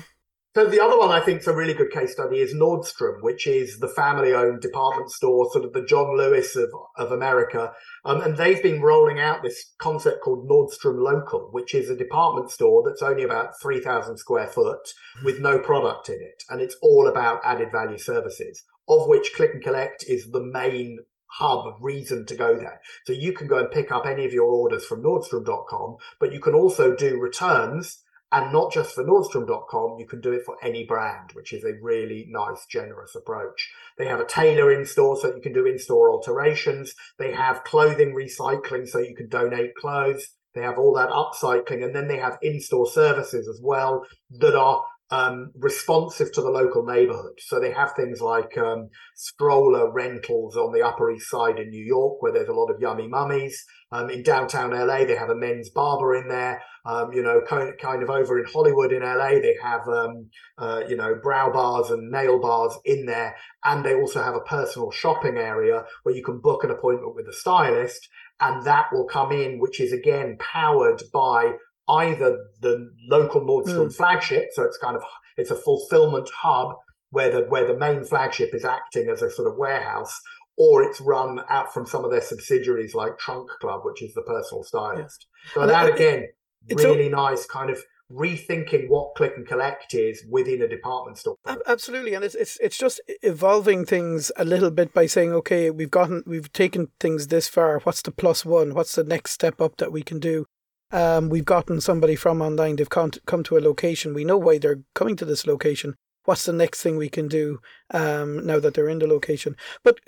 [0.55, 3.45] So the other one I think is a really good case study is Nordstrom, which
[3.45, 7.71] is the family-owned department store, sort of the John Lewis of of America,
[8.03, 12.49] um, and they've been rolling out this concept called Nordstrom Local, which is a department
[12.49, 14.89] store that's only about three thousand square foot
[15.23, 19.53] with no product in it, and it's all about added value services, of which Click
[19.53, 20.97] and Collect is the main
[21.29, 22.81] hub of reason to go there.
[23.05, 26.39] So you can go and pick up any of your orders from Nordstrom.com, but you
[26.39, 30.85] can also do returns and not just for Nordstrom.com, you can do it for any
[30.85, 33.71] brand, which is a really nice, generous approach.
[33.97, 36.93] They have a tailor in store so you can do in store alterations.
[37.17, 40.29] They have clothing recycling so you can donate clothes.
[40.53, 44.05] They have all that upcycling and then they have in store services as well
[44.39, 47.39] that are um, responsive to the local neighborhood.
[47.39, 51.83] So they have things like um, stroller rentals on the Upper East Side in New
[51.83, 53.65] York, where there's a lot of yummy mummies.
[53.91, 56.61] Um, in downtown LA, they have a men's barber in there.
[56.85, 60.95] Um, you know, kind, of over in Hollywood in LA, they have, um, uh, you
[60.95, 63.35] know, brow bars and nail bars in there.
[63.63, 67.27] And they also have a personal shopping area where you can book an appointment with
[67.27, 68.07] a stylist
[68.39, 71.53] and that will come in, which is again powered by
[71.89, 73.95] either the local Nordstrom mm.
[73.95, 75.03] flagship, so it's kind of
[75.37, 76.75] it's a fulfillment hub
[77.11, 80.19] where the where the main flagship is acting as a sort of warehouse,
[80.57, 84.21] or it's run out from some of their subsidiaries like Trunk Club, which is the
[84.21, 85.27] personal stylist.
[85.45, 85.53] Yeah.
[85.53, 86.27] So and that again,
[86.69, 91.35] really a, nice kind of rethinking what click and collect is within a department store.
[91.67, 95.91] Absolutely, and it's it's it's just evolving things a little bit by saying, okay, we've
[95.91, 97.79] gotten we've taken things this far.
[97.79, 98.73] What's the plus one?
[98.73, 100.45] What's the next step up that we can do?
[100.91, 102.75] Um, we've gotten somebody from online.
[102.75, 104.13] They've come to, come to a location.
[104.13, 105.95] We know why they're coming to this location.
[106.29, 107.59] what's the next thing we can do
[107.89, 109.55] um, now that they're in the location.
[109.83, 109.99] But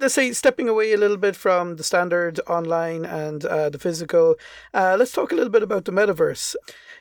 [0.00, 4.36] let's say stepping away a little bit from the standard online and uh, the physical,
[4.72, 6.56] uh, let's talk a little bit about the metaverse.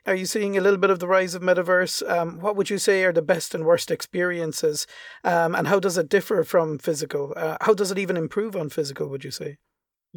[0.05, 2.07] Are you seeing a little bit of the rise of metaverse?
[2.09, 4.85] Um, what would you say are the best and worst experiences,
[5.23, 7.33] um, and how does it differ from physical?
[7.37, 9.07] Uh, how does it even improve on physical?
[9.07, 9.57] Would you say?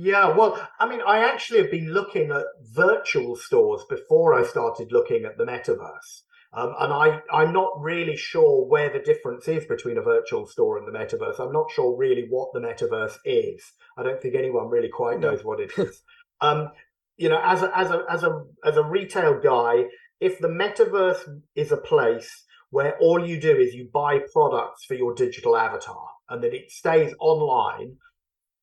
[0.02, 4.92] Yeah, well, I mean, I actually have been looking at virtual stores before I started
[4.92, 6.22] looking at the metaverse.
[6.54, 10.78] Um, and I, I'm not really sure where the difference is between a virtual store
[10.78, 11.38] and the metaverse.
[11.38, 13.62] I'm not sure really what the metaverse is.
[13.98, 16.02] I don't think anyone really quite knows what it is.
[16.40, 16.70] um,
[17.18, 19.84] you know, as a, as a as a as a retail guy,
[20.18, 24.94] if the metaverse is a place where all you do is you buy products for
[24.94, 27.98] your digital avatar and then it stays online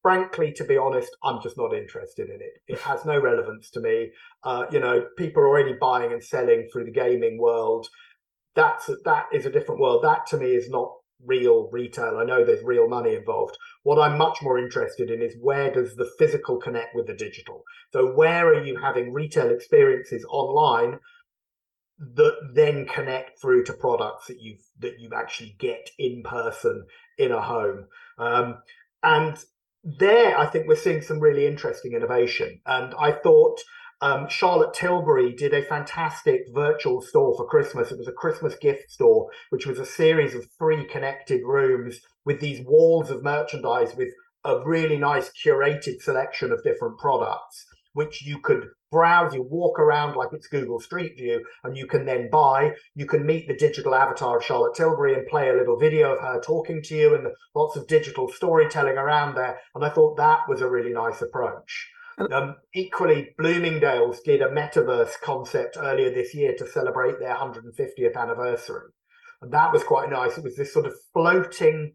[0.07, 2.61] frankly, to be honest, I'm just not interested in it.
[2.65, 4.11] It has no relevance to me.
[4.41, 7.87] Uh, you know, people are already buying and selling through the gaming world.
[8.55, 10.05] That's that is a different world.
[10.05, 10.93] That to me is not
[11.25, 12.19] real retail.
[12.19, 13.57] I know there's real money involved.
[13.83, 17.63] What I'm much more interested in is where does the physical connect with the digital?
[17.91, 20.99] So where are you having retail experiences online
[21.99, 26.85] that then connect through to products that you that you actually get in person
[27.17, 27.87] in a home?
[28.17, 28.59] Um,
[29.03, 29.37] and
[29.87, 32.59] there, I think we're seeing some really interesting innovation.
[32.65, 33.61] And I thought
[34.01, 37.91] um, Charlotte Tilbury did a fantastic virtual store for Christmas.
[37.91, 42.41] It was a Christmas gift store, which was a series of three connected rooms with
[42.41, 44.09] these walls of merchandise with
[44.43, 50.15] a really nice curated selection of different products, which you could browse, you walk around
[50.15, 52.73] like it's Google Street View, and you can then buy.
[52.95, 56.21] You can meet the digital avatar of Charlotte Tilbury and play a little video of
[56.21, 59.59] her talking to you, and lots of digital storytelling around there.
[59.75, 61.89] And I thought that was a really nice approach.
[62.31, 68.89] Um, equally, Bloomingdale's did a metaverse concept earlier this year to celebrate their 150th anniversary.
[69.41, 70.37] And that was quite nice.
[70.37, 71.93] It was this sort of floating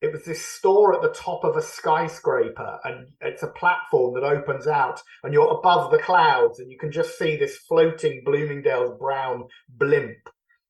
[0.00, 4.24] it was this store at the top of a skyscraper and it's a platform that
[4.24, 8.98] opens out and you're above the clouds and you can just see this floating bloomingdale's
[8.98, 10.16] brown blimp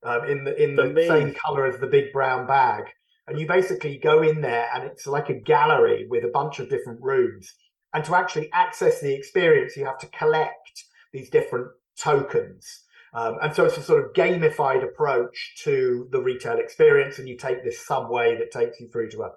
[0.03, 2.85] um, in the in the same color as the big brown bag.
[3.27, 6.69] And you basically go in there and it's like a gallery with a bunch of
[6.69, 7.53] different rooms.
[7.95, 13.55] And to actually access the experience you have to collect these different tokens um, and
[13.55, 17.85] so it's a sort of gamified approach to the retail experience, and you take this
[17.85, 19.33] subway that takes you through to a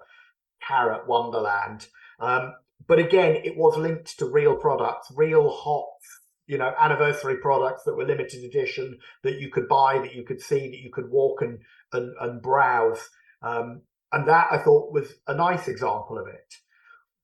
[0.66, 1.86] carrot wonderland.
[2.20, 2.54] Um,
[2.86, 5.88] but again, it was linked to real products, real hot,
[6.46, 10.40] you know, anniversary products that were limited edition that you could buy, that you could
[10.40, 11.58] see, that you could walk and
[11.92, 13.08] and, and browse.
[13.42, 16.54] Um, and that I thought was a nice example of it.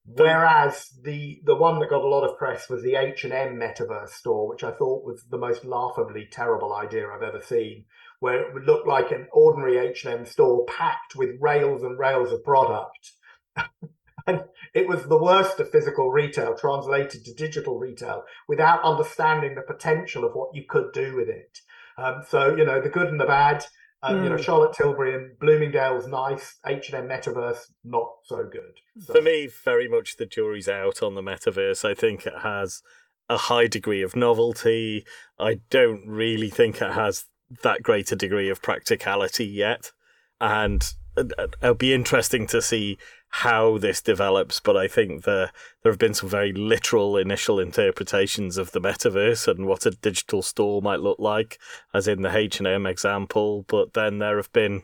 [0.05, 3.55] Whereas the the one that got a lot of press was the H and M
[3.57, 7.85] metaverse store, which I thought was the most laughably terrible idea I've ever seen,
[8.19, 11.99] where it would look like an ordinary H and M store packed with rails and
[11.99, 13.11] rails of product.
[14.27, 14.43] and
[14.73, 20.25] it was the worst of physical retail translated to digital retail without understanding the potential
[20.25, 21.59] of what you could do with it.
[21.97, 23.65] Um, so you know the good and the bad.
[24.03, 24.23] Um, mm.
[24.23, 24.41] You know, hmm.
[24.41, 26.57] Charlotte Tilbury and Bloomingdale's nice.
[26.65, 28.79] H and M Metaverse not so good.
[28.99, 29.13] So.
[29.13, 31.87] For me, very much the jury's out on the Metaverse.
[31.87, 32.81] I think it has
[33.29, 35.05] a high degree of novelty.
[35.39, 37.25] I don't really think it has
[37.63, 39.91] that great a degree of practicality yet,
[40.39, 42.97] and it'll be interesting to see
[43.29, 45.51] how this develops, but I think the,
[45.81, 50.41] there have been some very literal initial interpretations of the metaverse and what a digital
[50.41, 51.57] store might look like,
[51.93, 53.65] as in the H and M example.
[53.67, 54.83] But then there have been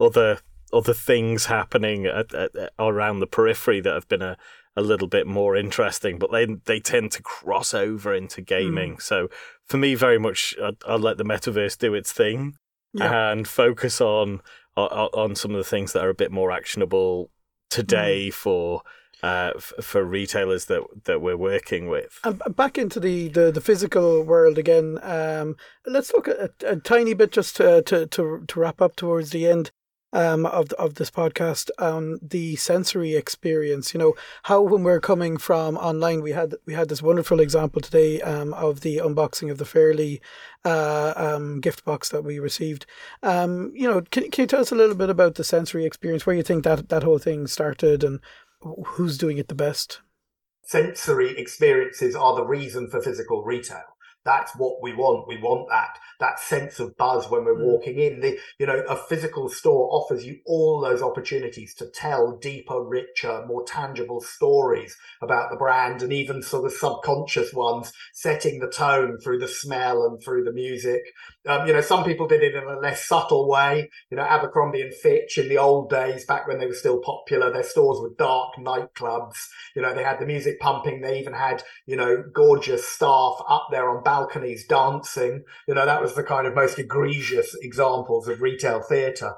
[0.00, 0.40] other
[0.72, 2.50] other things happening at, at,
[2.80, 4.36] around the periphery that have been a,
[4.76, 8.96] a little bit more interesting, but they they tend to cross over into gaming.
[8.96, 9.02] Mm.
[9.02, 9.28] So
[9.66, 10.54] for me, very much,
[10.86, 12.56] I'll, let the metaverse do its thing
[12.92, 13.30] yeah.
[13.30, 14.40] and focus on
[14.76, 17.30] on some of the things that are a bit more actionable
[17.70, 18.32] today mm.
[18.32, 18.82] for
[19.22, 22.20] uh, f- for retailers that that we're working with.
[22.24, 24.98] And back into the, the, the physical world again.
[25.02, 25.56] Um,
[25.86, 29.30] let's look at a, a tiny bit just to, to, to to wrap up towards
[29.30, 29.70] the end
[30.14, 33.92] um, of of this podcast on the sensory experience.
[33.92, 37.82] You know how when we're coming from online, we had we had this wonderful example
[37.82, 40.22] today um, of the unboxing of the Faerly
[40.64, 42.86] uh, um, gift box that we received.
[43.22, 46.24] Um, you know, can can you tell us a little bit about the sensory experience,
[46.24, 48.20] where you think that that whole thing started, and
[48.62, 50.00] who's doing it the best?
[50.62, 53.93] Sensory experiences are the reason for physical retail
[54.24, 55.28] that's what we want.
[55.28, 57.64] We want that that sense of buzz when we're mm.
[57.64, 58.20] walking in.
[58.20, 63.44] The you know a physical store offers you all those opportunities to tell deeper, richer,
[63.46, 69.18] more tangible stories about the brand, and even sort of subconscious ones, setting the tone
[69.18, 71.02] through the smell and through the music.
[71.46, 73.90] Um, you know, some people did it in a less subtle way.
[74.10, 77.52] You know, Abercrombie and Fitch in the old days, back when they were still popular,
[77.52, 79.36] their stores were dark nightclubs.
[79.76, 81.00] You know, they had the music pumping.
[81.00, 85.42] They even had, you know, gorgeous staff up there on balconies dancing.
[85.68, 89.34] You know, that was the kind of most egregious examples of retail theatre.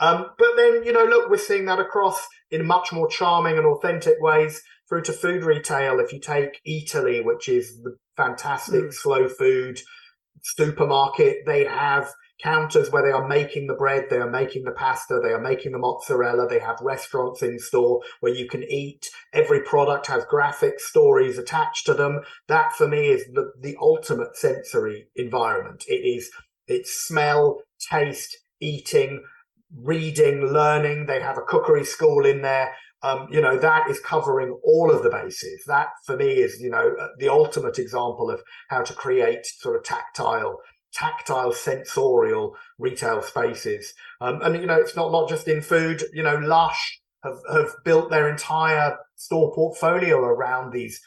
[0.00, 3.66] Um, but then, you know, look, we're seeing that across in much more charming and
[3.66, 5.98] authentic ways through to food retail.
[5.98, 8.94] If you take Eataly, which is the fantastic mm.
[8.94, 9.80] slow food
[10.42, 12.12] supermarket, they have
[12.42, 15.72] counters where they are making the bread, they are making the pasta, they are making
[15.72, 19.10] the mozzarella, they have restaurants in store where you can eat.
[19.32, 22.20] Every product has graphic stories attached to them.
[22.46, 25.84] That for me is the, the ultimate sensory environment.
[25.88, 26.30] It is
[26.68, 29.22] it's smell, taste, eating,
[29.74, 31.06] reading, learning.
[31.06, 32.74] They have a cookery school in there.
[33.02, 35.62] Um, you know, that is covering all of the bases.
[35.66, 39.84] That for me is, you know, the ultimate example of how to create sort of
[39.84, 40.58] tactile
[40.92, 43.94] tactile, sensorial retail spaces.
[44.20, 46.02] Um, and you know, it's not not just in food.
[46.12, 51.00] You know, Lush have have built their entire store portfolio around these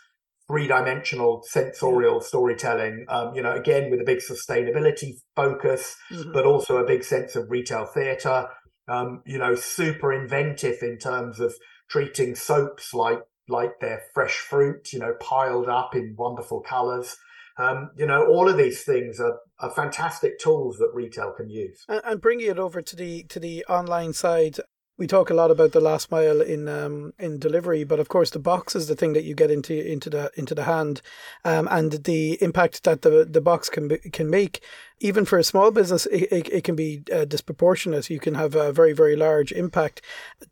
[0.47, 3.05] three-dimensional sensorial storytelling.
[3.07, 6.31] Um, you know, again with a big sustainability focus, mm-hmm.
[6.33, 8.47] but also a big sense of retail theatre.
[8.87, 11.53] Um, you know, super inventive in terms of
[11.91, 13.19] treating soaps like
[13.49, 14.93] like they're fresh fruit.
[14.93, 17.17] You know, piled up in wonderful colours.
[17.57, 21.83] Um, you know, all of these things are, are fantastic tools that retail can use.
[21.87, 24.57] And, and bringing it over to the to the online side,
[24.97, 28.29] we talk a lot about the last mile in um, in delivery, but of course
[28.29, 31.01] the box is the thing that you get into into the into the hand,
[31.43, 34.63] um, and the impact that the the box can can make
[35.01, 38.09] even for a small business, it, it, it can be uh, disproportionate.
[38.09, 40.01] You can have a very, very large impact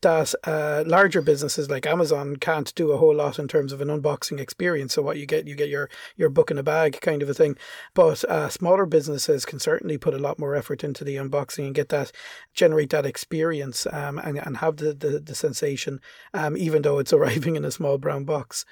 [0.02, 3.90] that uh, larger businesses like Amazon can't do a whole lot in terms of an
[3.90, 4.96] unboxing experience.
[4.96, 5.88] So what you get, you get your,
[6.18, 7.58] your book in a bag kind of a thing.
[7.94, 11.76] But uh, smaller businesses can certainly put a lot more effort into the unboxing and
[11.76, 12.12] get that,
[12.54, 16.02] generate that experience um, and, and have the, the, the sensation,
[16.34, 18.66] um, even though it's arriving in a small brown box.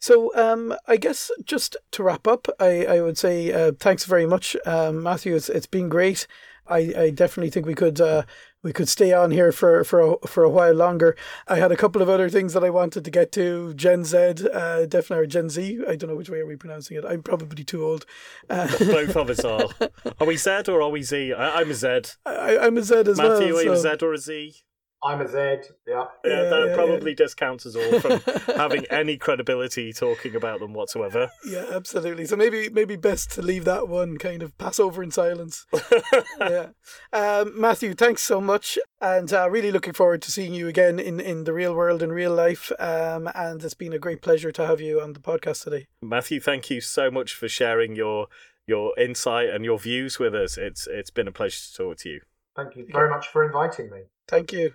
[0.00, 4.26] So, um, I guess just to wrap up, I, I would say uh, thanks very
[4.26, 5.34] much, um, Matthew.
[5.34, 6.26] It's, it's been great.
[6.70, 8.22] I, I definitely think we could uh,
[8.62, 11.16] we could stay on here for for a, for a while longer.
[11.46, 13.72] I had a couple of other things that I wanted to get to.
[13.74, 14.16] Gen Z,
[14.52, 15.80] uh, definitely or Gen Z.
[15.88, 17.04] I don't know which way are we pronouncing it.
[17.04, 18.04] I'm probably too old.
[18.50, 19.64] Uh, Both of us are.
[20.20, 21.32] Are we Z or are we Z?
[21.32, 22.00] I, I'm a Z.
[22.26, 23.30] I, I'm a Z as Matthew, well.
[23.40, 24.54] Matthew, are you a Z or a Z?
[25.02, 25.36] I'm a Z.
[25.36, 25.58] Yeah.
[25.86, 27.16] Yeah, yeah that yeah, probably yeah.
[27.16, 28.20] discounts us all from
[28.56, 31.30] having any credibility talking about them whatsoever.
[31.44, 32.26] Yeah, absolutely.
[32.26, 35.66] So maybe maybe best to leave that one kind of pass over in silence.
[36.40, 36.68] yeah.
[37.12, 41.20] Um, Matthew, thanks so much, and uh, really looking forward to seeing you again in
[41.20, 42.72] in the real world in real life.
[42.78, 45.86] Um, and it's been a great pleasure to have you on the podcast today.
[46.02, 48.26] Matthew, thank you so much for sharing your
[48.66, 50.58] your insight and your views with us.
[50.58, 52.20] It's it's been a pleasure to talk to you.
[52.58, 54.00] Thank you very much for inviting me.
[54.26, 54.72] Thank you.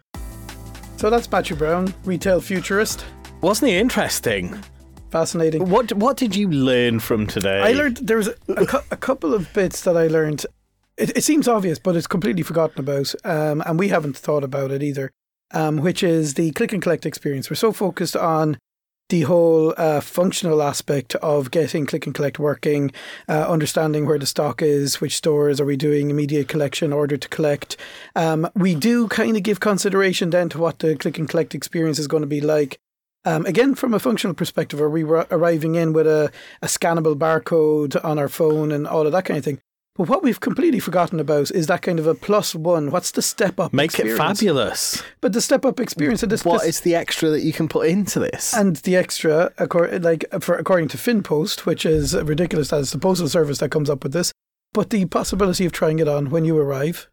[0.96, 3.04] So that's Matthew Brown, retail futurist.
[3.42, 4.58] Wasn't he interesting?
[5.12, 5.70] Fascinating.
[5.70, 7.60] What What did you learn from today?
[7.62, 10.46] I learned there was a, a, a couple of bits that I learned.
[10.96, 14.72] It, it, seems obvious, but it's completely forgotten about, um, and we haven't thought about
[14.72, 15.12] it either.
[15.52, 17.50] Um, which is the click and collect experience.
[17.50, 18.58] We're so focused on
[19.14, 22.92] the whole uh, functional aspect of getting click and collect working,
[23.30, 27.30] uh, understanding where the stock is, which stores are we doing immediate collection, order to
[27.30, 27.78] collect.
[28.16, 32.00] Um, we do kind of give consideration then to what the click and collect experience
[32.00, 32.80] is going to be like.
[33.24, 36.32] Um, again, from a functional perspective, are we arriving in with a,
[36.64, 39.62] a scannable barcode on our phone and all of that kind of thing?
[39.96, 42.90] But what we've completely forgotten about is that kind of a plus one.
[42.90, 43.74] What's the step up?
[43.74, 44.20] Make experience?
[44.20, 45.04] it fabulous.
[45.22, 46.24] But the step up experience.
[46.24, 48.56] And this, what this, is the extra that you can put into this?
[48.56, 53.30] And the extra, like for according to FinPost, which is ridiculous that it's the postal
[53.30, 54.32] service that comes up with this,
[54.74, 57.08] but the possibility of trying it on when you arrive.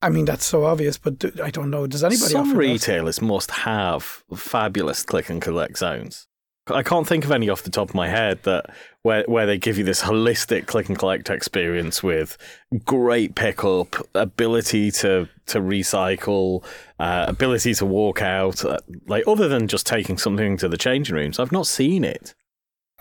[0.00, 1.86] I mean, that's so obvious, but I don't know.
[1.86, 2.32] Does anybody?
[2.32, 3.24] Some retailers that?
[3.24, 6.26] must have fabulous click and collect zones.
[6.68, 8.66] I can't think of any off the top of my head that
[9.02, 12.38] where where they give you this holistic click and collect experience with
[12.84, 16.64] great pickup, ability to to recycle,
[16.98, 21.14] uh, ability to walk out, uh, like other than just taking something to the changing
[21.14, 21.38] rooms.
[21.38, 22.34] I've not seen it.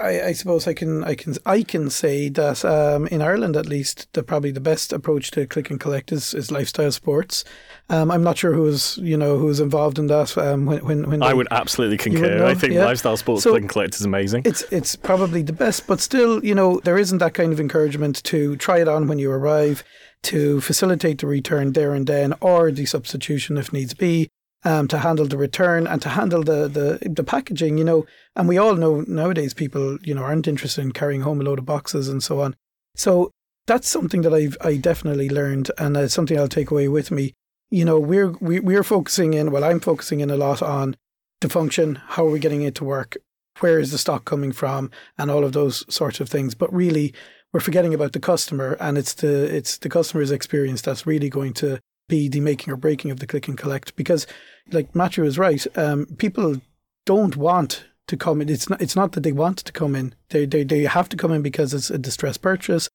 [0.03, 3.65] I, I, suppose I can I can I can say that um, in Ireland at
[3.65, 7.45] least the probably the best approach to click and collect is, is lifestyle sports.
[7.89, 10.37] Um, I'm not sure who's you know who's involved in that.
[10.37, 12.45] Um, when when, when I they, would absolutely concur.
[12.45, 12.85] I think yeah.
[12.85, 14.43] lifestyle sports so click and collect is amazing.
[14.45, 18.21] It's it's probably the best, but still you know there isn't that kind of encouragement
[18.25, 19.83] to try it on when you arrive
[20.23, 24.29] to facilitate the return there and then or the substitution if needs be
[24.65, 28.05] um, to handle the return and to handle the, the the packaging, you know.
[28.35, 31.59] And we all know nowadays people, you know, aren't interested in carrying home a load
[31.59, 32.55] of boxes and so on.
[32.95, 33.31] So
[33.67, 37.33] that's something that I've I definitely learned, and it's something I'll take away with me.
[37.69, 39.51] You know, we're we, we're focusing in.
[39.51, 40.95] Well, I'm focusing in a lot on
[41.41, 41.95] the function.
[41.95, 43.17] How are we getting it to work?
[43.59, 44.91] Where is the stock coming from?
[45.17, 46.55] And all of those sorts of things.
[46.55, 47.13] But really,
[47.51, 51.53] we're forgetting about the customer, and it's the it's the customer's experience that's really going
[51.53, 54.27] to be the making or breaking of the click and collect because
[54.71, 56.61] like Matthew is right um, people
[57.05, 58.49] don't want to come in.
[58.49, 60.13] It's not it's not that they want to come in.
[60.29, 62.89] They, they they have to come in because it's a distressed purchase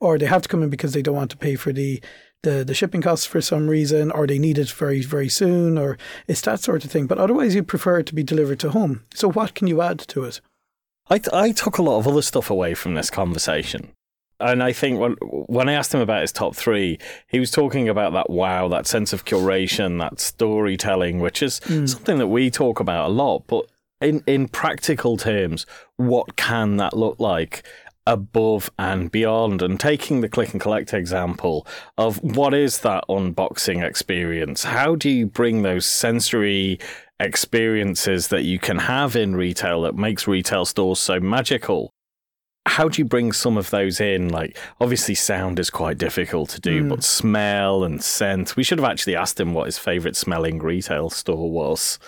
[0.00, 2.02] or they have to come in because they don't want to pay for the
[2.42, 5.98] the, the shipping costs for some reason or they need it very very soon or
[6.28, 7.06] it's that sort of thing.
[7.06, 9.04] But otherwise you prefer it to be delivered to home.
[9.14, 10.40] So what can you add to it?
[11.10, 13.92] I, I took a lot of other stuff away from this conversation
[14.40, 17.88] and I think when when I asked him about his top three, he was talking
[17.88, 21.88] about that wow, that sense of curation, that storytelling, which is mm.
[21.88, 23.44] something that we talk about a lot.
[23.46, 23.66] But
[24.00, 25.66] in in practical terms,
[25.96, 27.62] what can that look like?
[28.06, 31.66] above and beyond and taking the click and collect example
[31.96, 36.78] of what is that unboxing experience how do you bring those sensory
[37.18, 41.93] experiences that you can have in retail that makes retail stores so magical
[42.66, 44.28] how do you bring some of those in?
[44.28, 46.88] Like, obviously, sound is quite difficult to do, mm.
[46.88, 48.56] but smell and scent.
[48.56, 51.98] We should have actually asked him what his favourite smelling retail store was.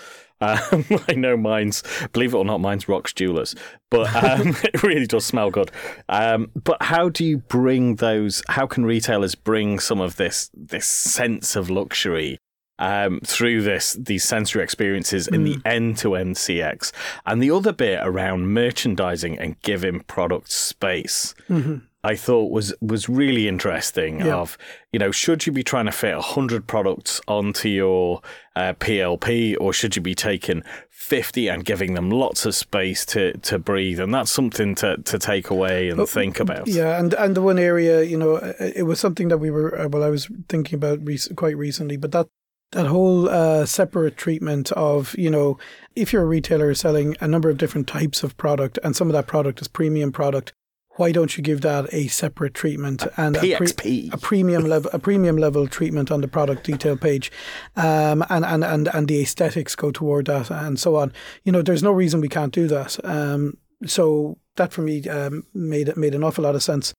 [0.41, 3.55] Um, I know mine's, believe it or not, mine's Rock's Jewelers,
[3.89, 5.71] but um, it really does smell good.
[6.09, 8.43] Um, but how do you bring those?
[8.49, 12.39] How can retailers bring some of this this sense of luxury
[12.79, 16.91] um, through this these sensory experiences in the end to end CX,
[17.25, 21.33] and the other bit around merchandising and giving products space.
[21.49, 21.77] Mm-hmm.
[22.03, 24.19] I thought was was really interesting.
[24.19, 24.35] Yeah.
[24.35, 24.57] Of
[24.93, 28.21] you know, should you be trying to fit hundred products onto your
[28.55, 33.33] uh, PLP, or should you be taking fifty and giving them lots of space to,
[33.39, 33.99] to breathe?
[33.99, 36.67] And that's something to, to take away and think about.
[36.67, 39.87] Yeah, and and the one area, you know, it was something that we were uh,
[39.89, 42.29] well, I was thinking about rec- quite recently, but that
[42.71, 45.57] that whole uh, separate treatment of you know
[45.95, 49.13] if you're a retailer selling a number of different types of product and some of
[49.13, 50.53] that product is premium product
[50.97, 54.91] why don't you give that a separate treatment a and a, pre- a, premium level
[54.93, 57.31] a premium level treatment on the product detail page
[57.75, 61.13] um, and, and and and the aesthetics go toward that and so on.
[61.43, 62.97] You know there's no reason we can't do that.
[63.05, 66.93] Um, so that for me um, made made an awful lot of sense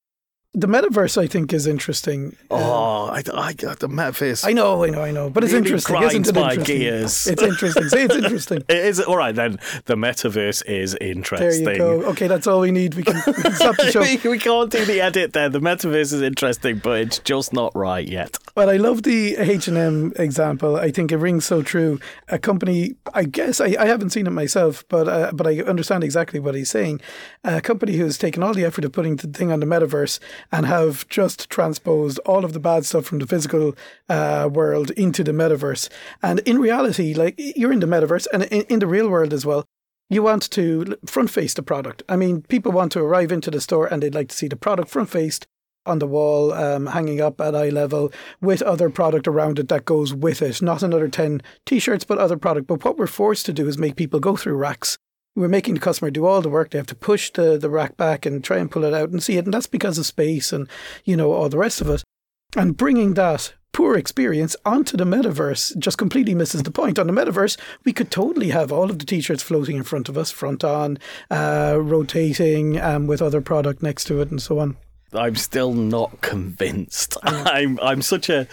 [0.55, 2.35] the metaverse, I think, is interesting.
[2.51, 4.49] Oh, I, I got the metaverse.
[4.49, 6.03] I know, I know, I know, but it's really interesting.
[6.03, 6.79] Isn't it my interesting?
[6.79, 7.29] gears.
[7.39, 7.89] It's interesting.
[7.91, 8.59] Say it's interesting.
[8.67, 9.59] it is all right then.
[9.85, 11.65] The metaverse is interesting.
[11.65, 12.09] There you go.
[12.11, 12.95] Okay, that's all we need.
[12.95, 14.01] We can, we can stop the show.
[14.01, 15.51] we, we, can't do the edit there.
[15.51, 18.39] The metaverse is interesting, but it's just not right yet.
[18.57, 20.77] Well, I love the H and M example.
[20.77, 22.01] I think it rings so true.
[22.29, 26.05] A company, I guess, I, I haven't seen it myself, but uh, but I understand
[26.05, 27.03] exactly what he's saying.
[27.45, 30.19] A company who's taken all the effort of putting the thing on the metaverse
[30.53, 33.75] and have just transposed all of the bad stuff from the physical
[34.09, 35.89] uh, world into the metaverse.
[36.23, 39.45] And in reality, like you're in the metaverse and in, in the real world as
[39.45, 39.65] well.
[40.11, 42.03] You want to front face the product.
[42.09, 44.57] I mean, people want to arrive into the store and they'd like to see the
[44.57, 45.47] product front faced
[45.85, 49.85] on the wall, um, hanging up at eye level, with other product around it that
[49.85, 50.63] goes with it.
[50.63, 52.67] Not another 10 t shirts, but other product.
[52.67, 54.99] But what we're forced to do is make people go through racks
[55.35, 56.71] we're making the customer do all the work.
[56.71, 59.23] They have to push the, the rack back and try and pull it out and
[59.23, 59.45] see it.
[59.45, 60.69] And that's because of space and,
[61.05, 62.03] you know, all the rest of it.
[62.57, 66.99] And bringing that poor experience onto the metaverse just completely misses the point.
[66.99, 70.19] On the metaverse, we could totally have all of the t-shirts floating in front of
[70.19, 70.99] us, front on,
[71.31, 74.77] uh, rotating um, with other product next to it and so on.
[75.13, 77.17] I'm still not convinced.
[77.23, 78.47] I'm I'm such a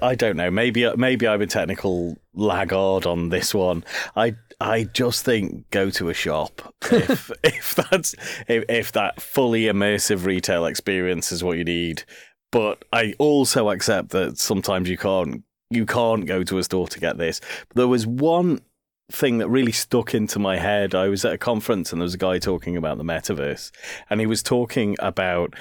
[0.00, 0.50] I don't know.
[0.50, 3.84] Maybe maybe I'm a technical laggard on this one.
[4.16, 8.14] I I just think go to a shop if if that's
[8.48, 12.04] if, if that fully immersive retail experience is what you need.
[12.50, 16.98] But I also accept that sometimes you can't you can't go to a store to
[16.98, 17.42] get this.
[17.68, 18.60] But there was one
[19.12, 20.94] thing that really stuck into my head.
[20.94, 23.70] I was at a conference and there was a guy talking about the metaverse,
[24.08, 25.52] and he was talking about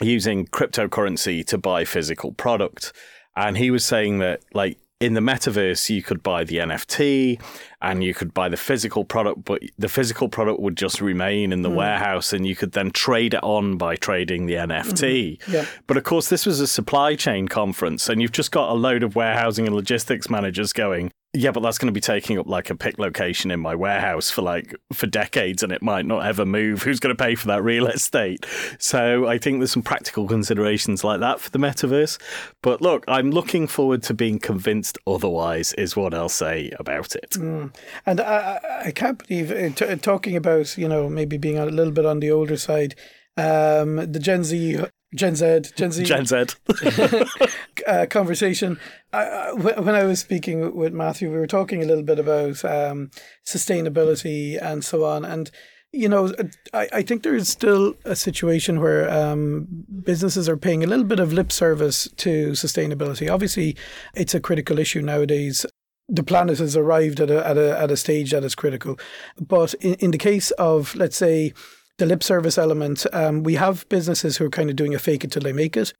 [0.00, 2.92] using cryptocurrency to buy physical product.
[3.34, 7.40] And he was saying that like in the metaverse, you could buy the NFT
[7.80, 11.62] and you could buy the physical product, but the physical product would just remain in
[11.62, 11.76] the mm.
[11.76, 15.38] warehouse and you could then trade it on by trading the NFT.
[15.38, 15.52] Mm-hmm.
[15.52, 15.66] Yeah.
[15.86, 19.04] But of course, this was a supply chain conference and you've just got a load
[19.04, 22.70] of warehousing and logistics managers going, yeah, but that's going to be taking up like
[22.70, 26.46] a pick location in my warehouse for like for decades and it might not ever
[26.46, 26.82] move.
[26.82, 28.46] Who's going to pay for that real estate?
[28.78, 32.18] So I think there's some practical considerations like that for the metaverse.
[32.62, 37.32] But look, I'm looking forward to being convinced otherwise, is what I'll say about it.
[37.32, 37.74] Mm.
[38.06, 41.92] And I, I can't believe uh, t- talking about, you know, maybe being a little
[41.92, 42.94] bit on the older side.
[43.36, 44.82] Um, the Gen Z
[45.14, 46.36] Gen Z, Gen Z, Gen Z
[47.86, 48.78] uh, conversation.
[49.12, 53.10] I, when I was speaking with Matthew, we were talking a little bit about um,
[53.46, 55.24] sustainability and so on.
[55.24, 55.50] And
[55.92, 56.34] you know,
[56.74, 59.66] I, I think there's still a situation where um,
[60.04, 63.32] businesses are paying a little bit of lip service to sustainability.
[63.32, 63.76] Obviously,
[64.14, 65.64] it's a critical issue nowadays
[66.08, 68.98] the planet has arrived at a, at a, at a stage that is critical.
[69.38, 71.52] But in, in the case of, let's say,
[71.98, 75.24] the lip service element, um, we have businesses who are kind of doing a fake
[75.24, 75.92] it till they make it.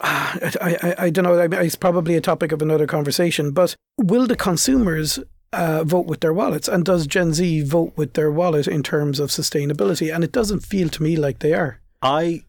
[0.00, 1.38] I, I, I don't know.
[1.38, 3.52] It's probably a topic of another conversation.
[3.52, 5.20] But will the consumers
[5.52, 6.66] uh, vote with their wallets?
[6.68, 10.12] And does Gen Z vote with their wallet in terms of sustainability?
[10.12, 11.80] And it doesn't feel to me like they are.
[12.02, 12.42] I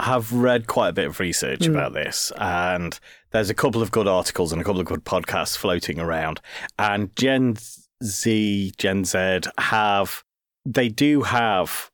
[0.00, 1.70] have read quite a bit of research mm.
[1.70, 2.98] about this, and
[3.30, 6.40] there's a couple of good articles and a couple of good podcasts floating around.
[6.78, 7.56] And Gen
[8.02, 10.22] Z, Gen Z have,
[10.66, 11.90] they do have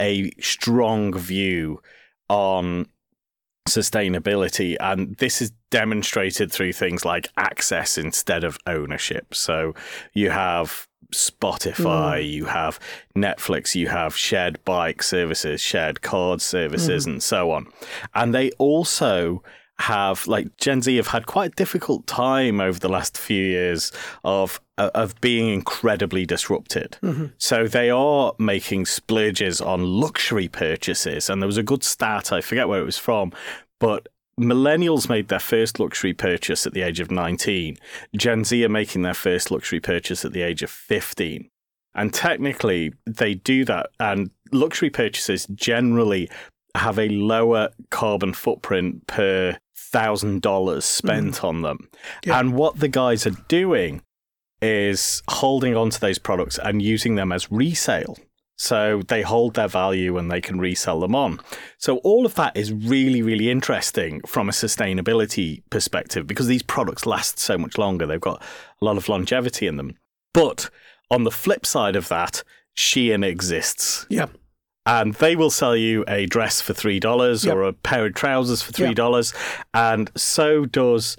[0.00, 1.80] a strong view
[2.28, 2.86] on
[3.68, 4.76] sustainability.
[4.80, 9.34] And this is demonstrated through things like access instead of ownership.
[9.34, 9.74] So
[10.12, 12.30] you have Spotify, mm.
[12.30, 12.80] you have
[13.16, 17.12] Netflix, you have shared bike services, shared card services, mm.
[17.12, 17.66] and so on.
[18.14, 19.42] And they also
[19.80, 23.92] have like Gen Z have had quite a difficult time over the last few years
[24.24, 26.98] of uh, of being incredibly disrupted.
[27.02, 27.26] Mm-hmm.
[27.38, 32.40] So they are making splurges on luxury purchases, and there was a good stat I
[32.40, 33.32] forget where it was from,
[33.78, 34.08] but
[34.38, 37.76] millennials made their first luxury purchase at the age of 19.
[38.16, 41.48] Gen Z are making their first luxury purchase at the age of 15.
[41.94, 43.90] And technically, they do that.
[43.98, 46.30] And luxury purchases generally
[46.74, 51.44] have a lower carbon footprint per thousand dollars spent mm.
[51.44, 51.88] on them.
[52.24, 52.38] Yeah.
[52.38, 54.02] And what the guys are doing
[54.62, 58.16] is holding on to those products and using them as resale.
[58.56, 61.40] So they hold their value and they can resell them on.
[61.78, 67.06] So all of that is really, really interesting from a sustainability perspective because these products
[67.06, 68.06] last so much longer.
[68.06, 69.96] They've got a lot of longevity in them.
[70.34, 70.68] But
[71.10, 72.44] on the flip side of that,
[72.76, 74.06] Shein exists.
[74.10, 74.26] Yeah
[74.86, 77.54] and they will sell you a dress for three dollars yep.
[77.54, 79.66] or a pair of trousers for three dollars, yep.
[79.74, 81.16] and so does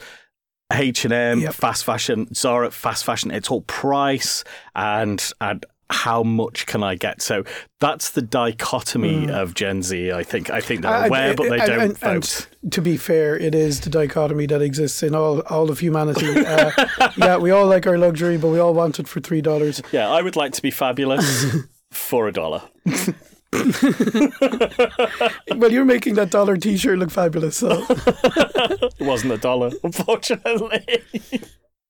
[0.72, 3.32] H and M, fast fashion, Zara, fast fashion.
[3.32, 4.44] It's all price
[4.76, 7.22] and and how much can I get?
[7.22, 7.44] So
[7.80, 9.30] that's the dichotomy mm.
[9.30, 10.12] of Gen Z.
[10.12, 12.48] I think I think they're aware, but they don't and, vote.
[12.62, 16.46] And to be fair, it is the dichotomy that exists in all all of humanity.
[16.46, 16.72] Uh,
[17.18, 19.82] yeah, we all like our luxury, but we all want it for three dollars.
[19.92, 21.46] Yeah, I would like to be fabulous
[21.92, 22.64] for a dollar.
[25.56, 27.58] well, you're making that dollar T-shirt look fabulous.
[27.58, 31.04] So it wasn't a dollar, unfortunately.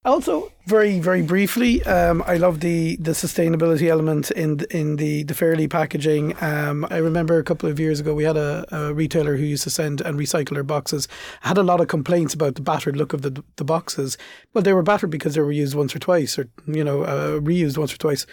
[0.04, 5.36] Also, very very briefly, um, I love the the sustainability element in in the the
[5.36, 6.34] Faerly packaging.
[6.42, 9.62] Um, I remember a couple of years ago we had a, a, retailer who used
[9.66, 11.08] to send and recycle their boxes.
[11.42, 14.18] Had a lot of complaints about the battered look of the the boxes.
[14.56, 17.40] Well, they were battered because they were used once or twice, or you know, uh,
[17.40, 18.26] reused once or twice,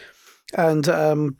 [0.56, 1.36] and um,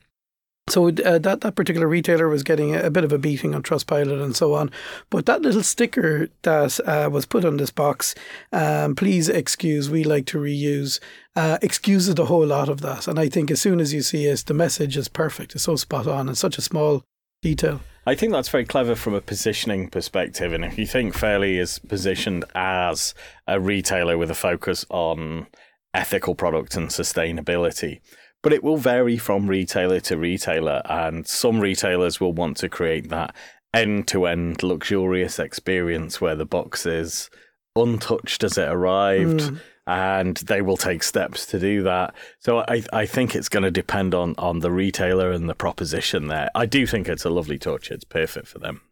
[0.70, 4.22] so uh, that that particular retailer was getting a, bit of a beating on Trustpilot
[4.22, 4.70] and so on.
[5.10, 8.14] But that little sticker that uh, was put on this box,
[8.52, 11.00] um, please excuse, we like to reuse,
[11.36, 13.06] uh, excuses a whole lot of that.
[13.08, 15.54] And I think as soon as you see it, the message is perfect.
[15.54, 17.04] It's so spot on and such a small
[17.42, 17.80] detail.
[18.06, 20.54] I think that's very clever from a positioning perspective.
[20.54, 23.14] And if you think Faerly is positioned as
[23.46, 25.46] a retailer with a focus on
[25.92, 28.00] ethical product and sustainability,
[28.42, 33.08] but it will vary from retailer to retailer, and some retailers will want to create
[33.08, 33.34] that
[33.74, 37.28] end to end luxurious experience where the box is
[37.76, 39.40] untouched as it arrived.
[39.40, 39.60] Mm.
[39.90, 42.14] And they will take steps to do that.
[42.40, 46.28] So I, I think it's going to depend on, on the retailer and the proposition
[46.28, 46.50] there.
[46.54, 47.90] I do think it's a lovely touch.
[47.90, 48.82] It's perfect for them.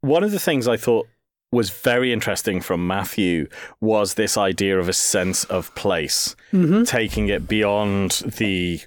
[0.00, 1.06] One of the things I thought
[1.52, 3.48] was very interesting from Matthew
[3.80, 6.84] was this idea of a sense of place, mm-hmm.
[6.84, 8.80] taking it beyond the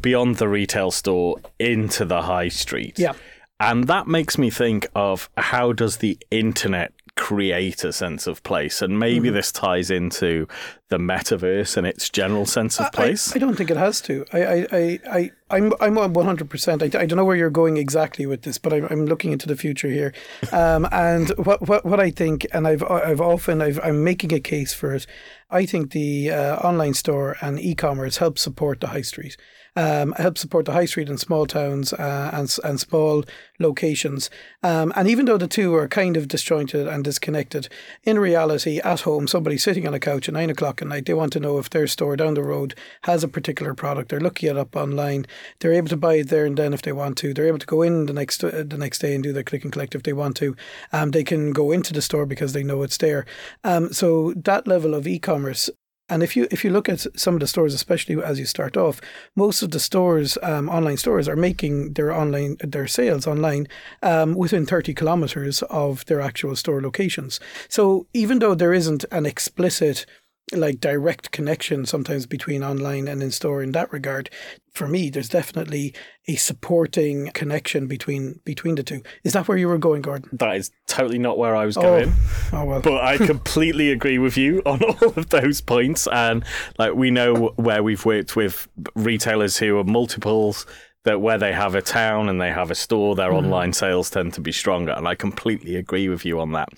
[0.00, 2.98] beyond the retail store into the high street.
[2.98, 3.12] Yeah.
[3.58, 8.82] And that makes me think of how does the internet create a sense of place.
[8.82, 9.36] And maybe mm-hmm.
[9.36, 10.46] this ties into
[10.88, 13.32] the metaverse and its general sense of place.
[13.32, 14.24] I, I, don't think it has to.
[14.32, 16.50] I, I, I, I I'm I'm 100.
[16.50, 19.32] percent I, I don't know where you're going exactly with this, but I'm, I'm looking
[19.32, 20.12] into the future here.
[20.52, 24.40] Um, and what, what what I think, and I've I've often I've, I'm making a
[24.40, 25.06] case for it.
[25.50, 29.36] I think the uh, online store and e-commerce help support the high street
[29.76, 33.24] um, help support the high street in small towns uh, and, and small
[33.58, 34.30] locations.
[34.62, 37.68] Um, and even though the two are kind of disjointed and disconnected,
[38.02, 41.14] in reality, at home, somebody sitting on a couch at nine o'clock at night, they
[41.14, 44.08] want to know if their store down the road has a particular product.
[44.08, 45.26] They're looking it up online.
[45.60, 47.34] They're able to buy it there and then if they want to.
[47.34, 49.64] They're able to go in the next uh, the next day and do their click
[49.64, 50.56] and collect if they want to.
[50.92, 53.26] Um, they can go into the store because they know it's there.
[53.64, 55.70] Um, so that level of e-commerce
[56.08, 58.76] and if you if you look at some of the stores, especially as you start
[58.76, 59.00] off,
[59.34, 63.66] most of the stores, um, online stores, are making their online their sales online
[64.02, 67.40] um, within thirty kilometers of their actual store locations.
[67.68, 70.06] So even though there isn't an explicit
[70.52, 74.30] like direct connection sometimes between online and in store in that regard.
[74.72, 75.92] For me there's definitely
[76.28, 79.02] a supporting connection between between the two.
[79.24, 80.30] Is that where you were going gordon?
[80.32, 82.12] That is totally not where i was going.
[82.52, 82.80] Oh, oh well.
[82.80, 86.06] But i completely agree with you on all of those points.
[86.06, 86.44] And
[86.78, 90.66] like we know where we've worked with retailers who are multiples
[91.04, 93.36] that where they have a town and they have a store their mm.
[93.36, 94.92] online sales tend to be stronger.
[94.92, 96.68] And i completely agree with you on that.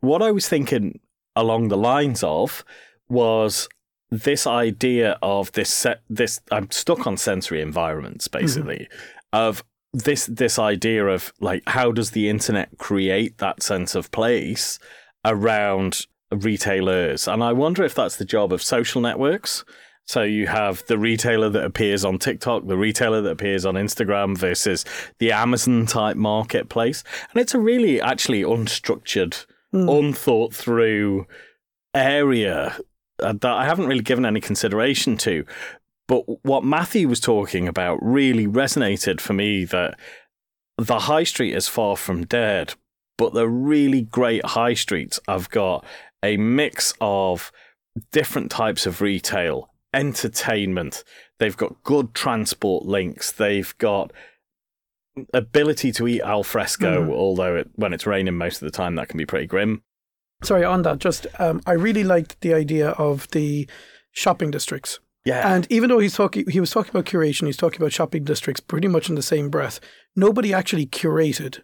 [0.00, 1.00] What i was thinking
[1.36, 2.64] along the lines of
[3.08, 3.68] was
[4.10, 8.40] this idea of this set this I'm stuck on sensory environments mm-hmm.
[8.44, 9.36] basically mm-hmm.
[9.36, 14.78] of this this idea of like how does the internet create that sense of place
[15.24, 19.64] around retailers and I wonder if that's the job of social networks
[20.08, 24.38] so you have the retailer that appears on TikTok, the retailer that appears on Instagram
[24.38, 24.86] versus
[25.18, 27.04] the Amazon type marketplace.
[27.30, 29.98] And it's a really actually unstructured, mm.
[29.98, 31.26] unthought through
[31.94, 32.78] area
[33.18, 35.44] that I haven't really given any consideration to.
[36.06, 39.98] But what Matthew was talking about really resonated for me that
[40.78, 42.74] the high street is far from dead,
[43.18, 45.84] but the really great high streets have got
[46.22, 47.52] a mix of
[48.10, 51.04] different types of retail, entertainment,
[51.38, 54.12] they've got good transport links, they've got
[55.34, 57.12] ability to eat al fresco, mm.
[57.12, 59.82] although it, when it's raining most of the time, that can be pretty grim
[60.42, 63.68] sorry, on that, just um, I really liked the idea of the
[64.12, 65.00] shopping districts.
[65.24, 65.52] Yeah.
[65.54, 68.60] And even though he's talking, he was talking about curation, he's talking about shopping districts
[68.60, 69.80] pretty much in the same breath.
[70.16, 71.62] Nobody actually curated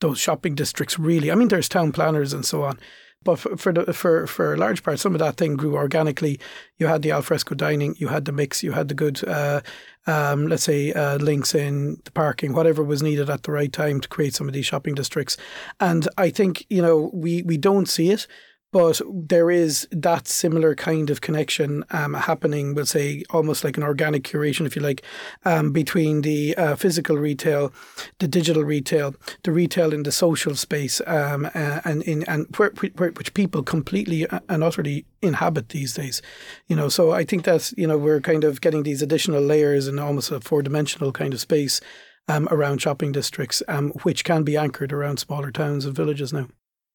[0.00, 1.30] those shopping districts really.
[1.30, 2.78] I mean, there's town planners and so on,
[3.24, 6.38] but for for, the, for for a large part, some of that thing grew organically.
[6.78, 9.62] You had the alfresco dining, you had the mix, you had the good, uh,
[10.06, 14.00] um, let's say, uh, links in the parking, whatever was needed at the right time
[14.00, 15.36] to create some of these shopping districts.
[15.80, 18.26] And I think you know we we don't see it
[18.74, 23.84] but there is that similar kind of connection um, happening, we'll say almost like an
[23.84, 25.04] organic curation, if you like,
[25.44, 27.72] um, between the uh, physical retail,
[28.18, 29.14] the digital retail,
[29.44, 34.26] the retail in the social space, um, and in and where, where, which people completely
[34.48, 36.20] and utterly inhabit these days.
[36.66, 39.86] You know, so I think that you know we're kind of getting these additional layers
[39.86, 41.80] in almost a four dimensional kind of space.
[42.26, 46.48] Um, around shopping districts, um, which can be anchored around smaller towns and villages now.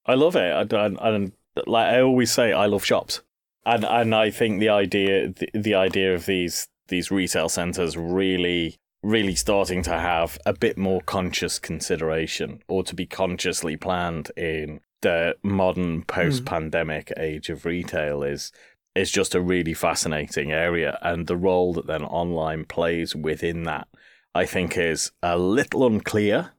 [0.07, 0.73] I love it.
[0.73, 1.29] I, I,
[1.67, 3.21] like I always say, I love shops,
[3.65, 8.77] and and I think the idea the, the idea of these these retail centers really
[9.01, 14.81] really starting to have a bit more conscious consideration or to be consciously planned in
[15.01, 17.21] the modern post-pandemic mm.
[17.21, 18.51] age of retail is
[18.95, 23.87] is just a really fascinating area and the role that then online plays within that
[24.35, 26.51] I think is a little unclear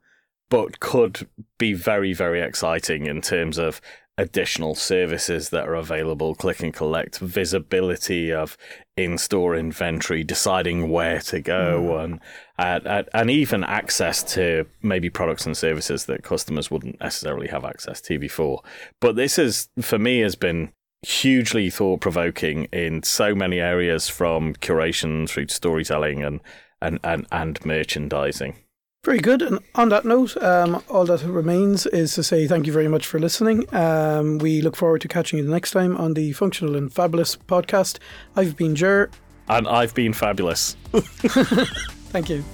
[0.48, 1.28] but could
[1.58, 3.82] be very very exciting in terms of
[4.20, 8.58] additional services that are available, click and collect, visibility of
[8.94, 12.20] in store inventory, deciding where to go, mm.
[12.58, 17.64] and, and, and even access to maybe products and services that customers wouldn't necessarily have
[17.64, 18.62] access to before.
[19.00, 24.52] But this is, for me, has been hugely thought provoking in so many areas from
[24.56, 26.40] curation through to storytelling and,
[26.82, 28.54] and, and, and merchandising.
[29.02, 29.40] Very good.
[29.40, 33.06] And on that note, um, all that remains is to say thank you very much
[33.06, 33.64] for listening.
[33.74, 37.34] Um, we look forward to catching you the next time on the Functional and Fabulous
[37.34, 37.98] podcast.
[38.36, 39.10] I've been Ger.
[39.48, 40.76] And I've been fabulous.
[40.92, 42.44] thank you.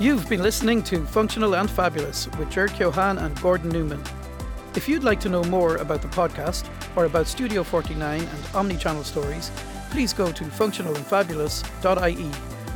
[0.00, 4.02] You've been listening to Functional and Fabulous with Ger Keohane and Gordon Newman.
[4.76, 6.66] If you'd like to know more about the podcast
[6.96, 9.50] or about StudioForty9 and omnichannel stories,
[9.90, 12.30] please go to functionalandfabulous.ie.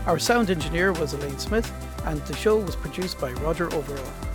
[0.07, 1.73] Our sound engineer was Elaine Smith
[2.07, 4.30] and the show was produced by Roger Overall.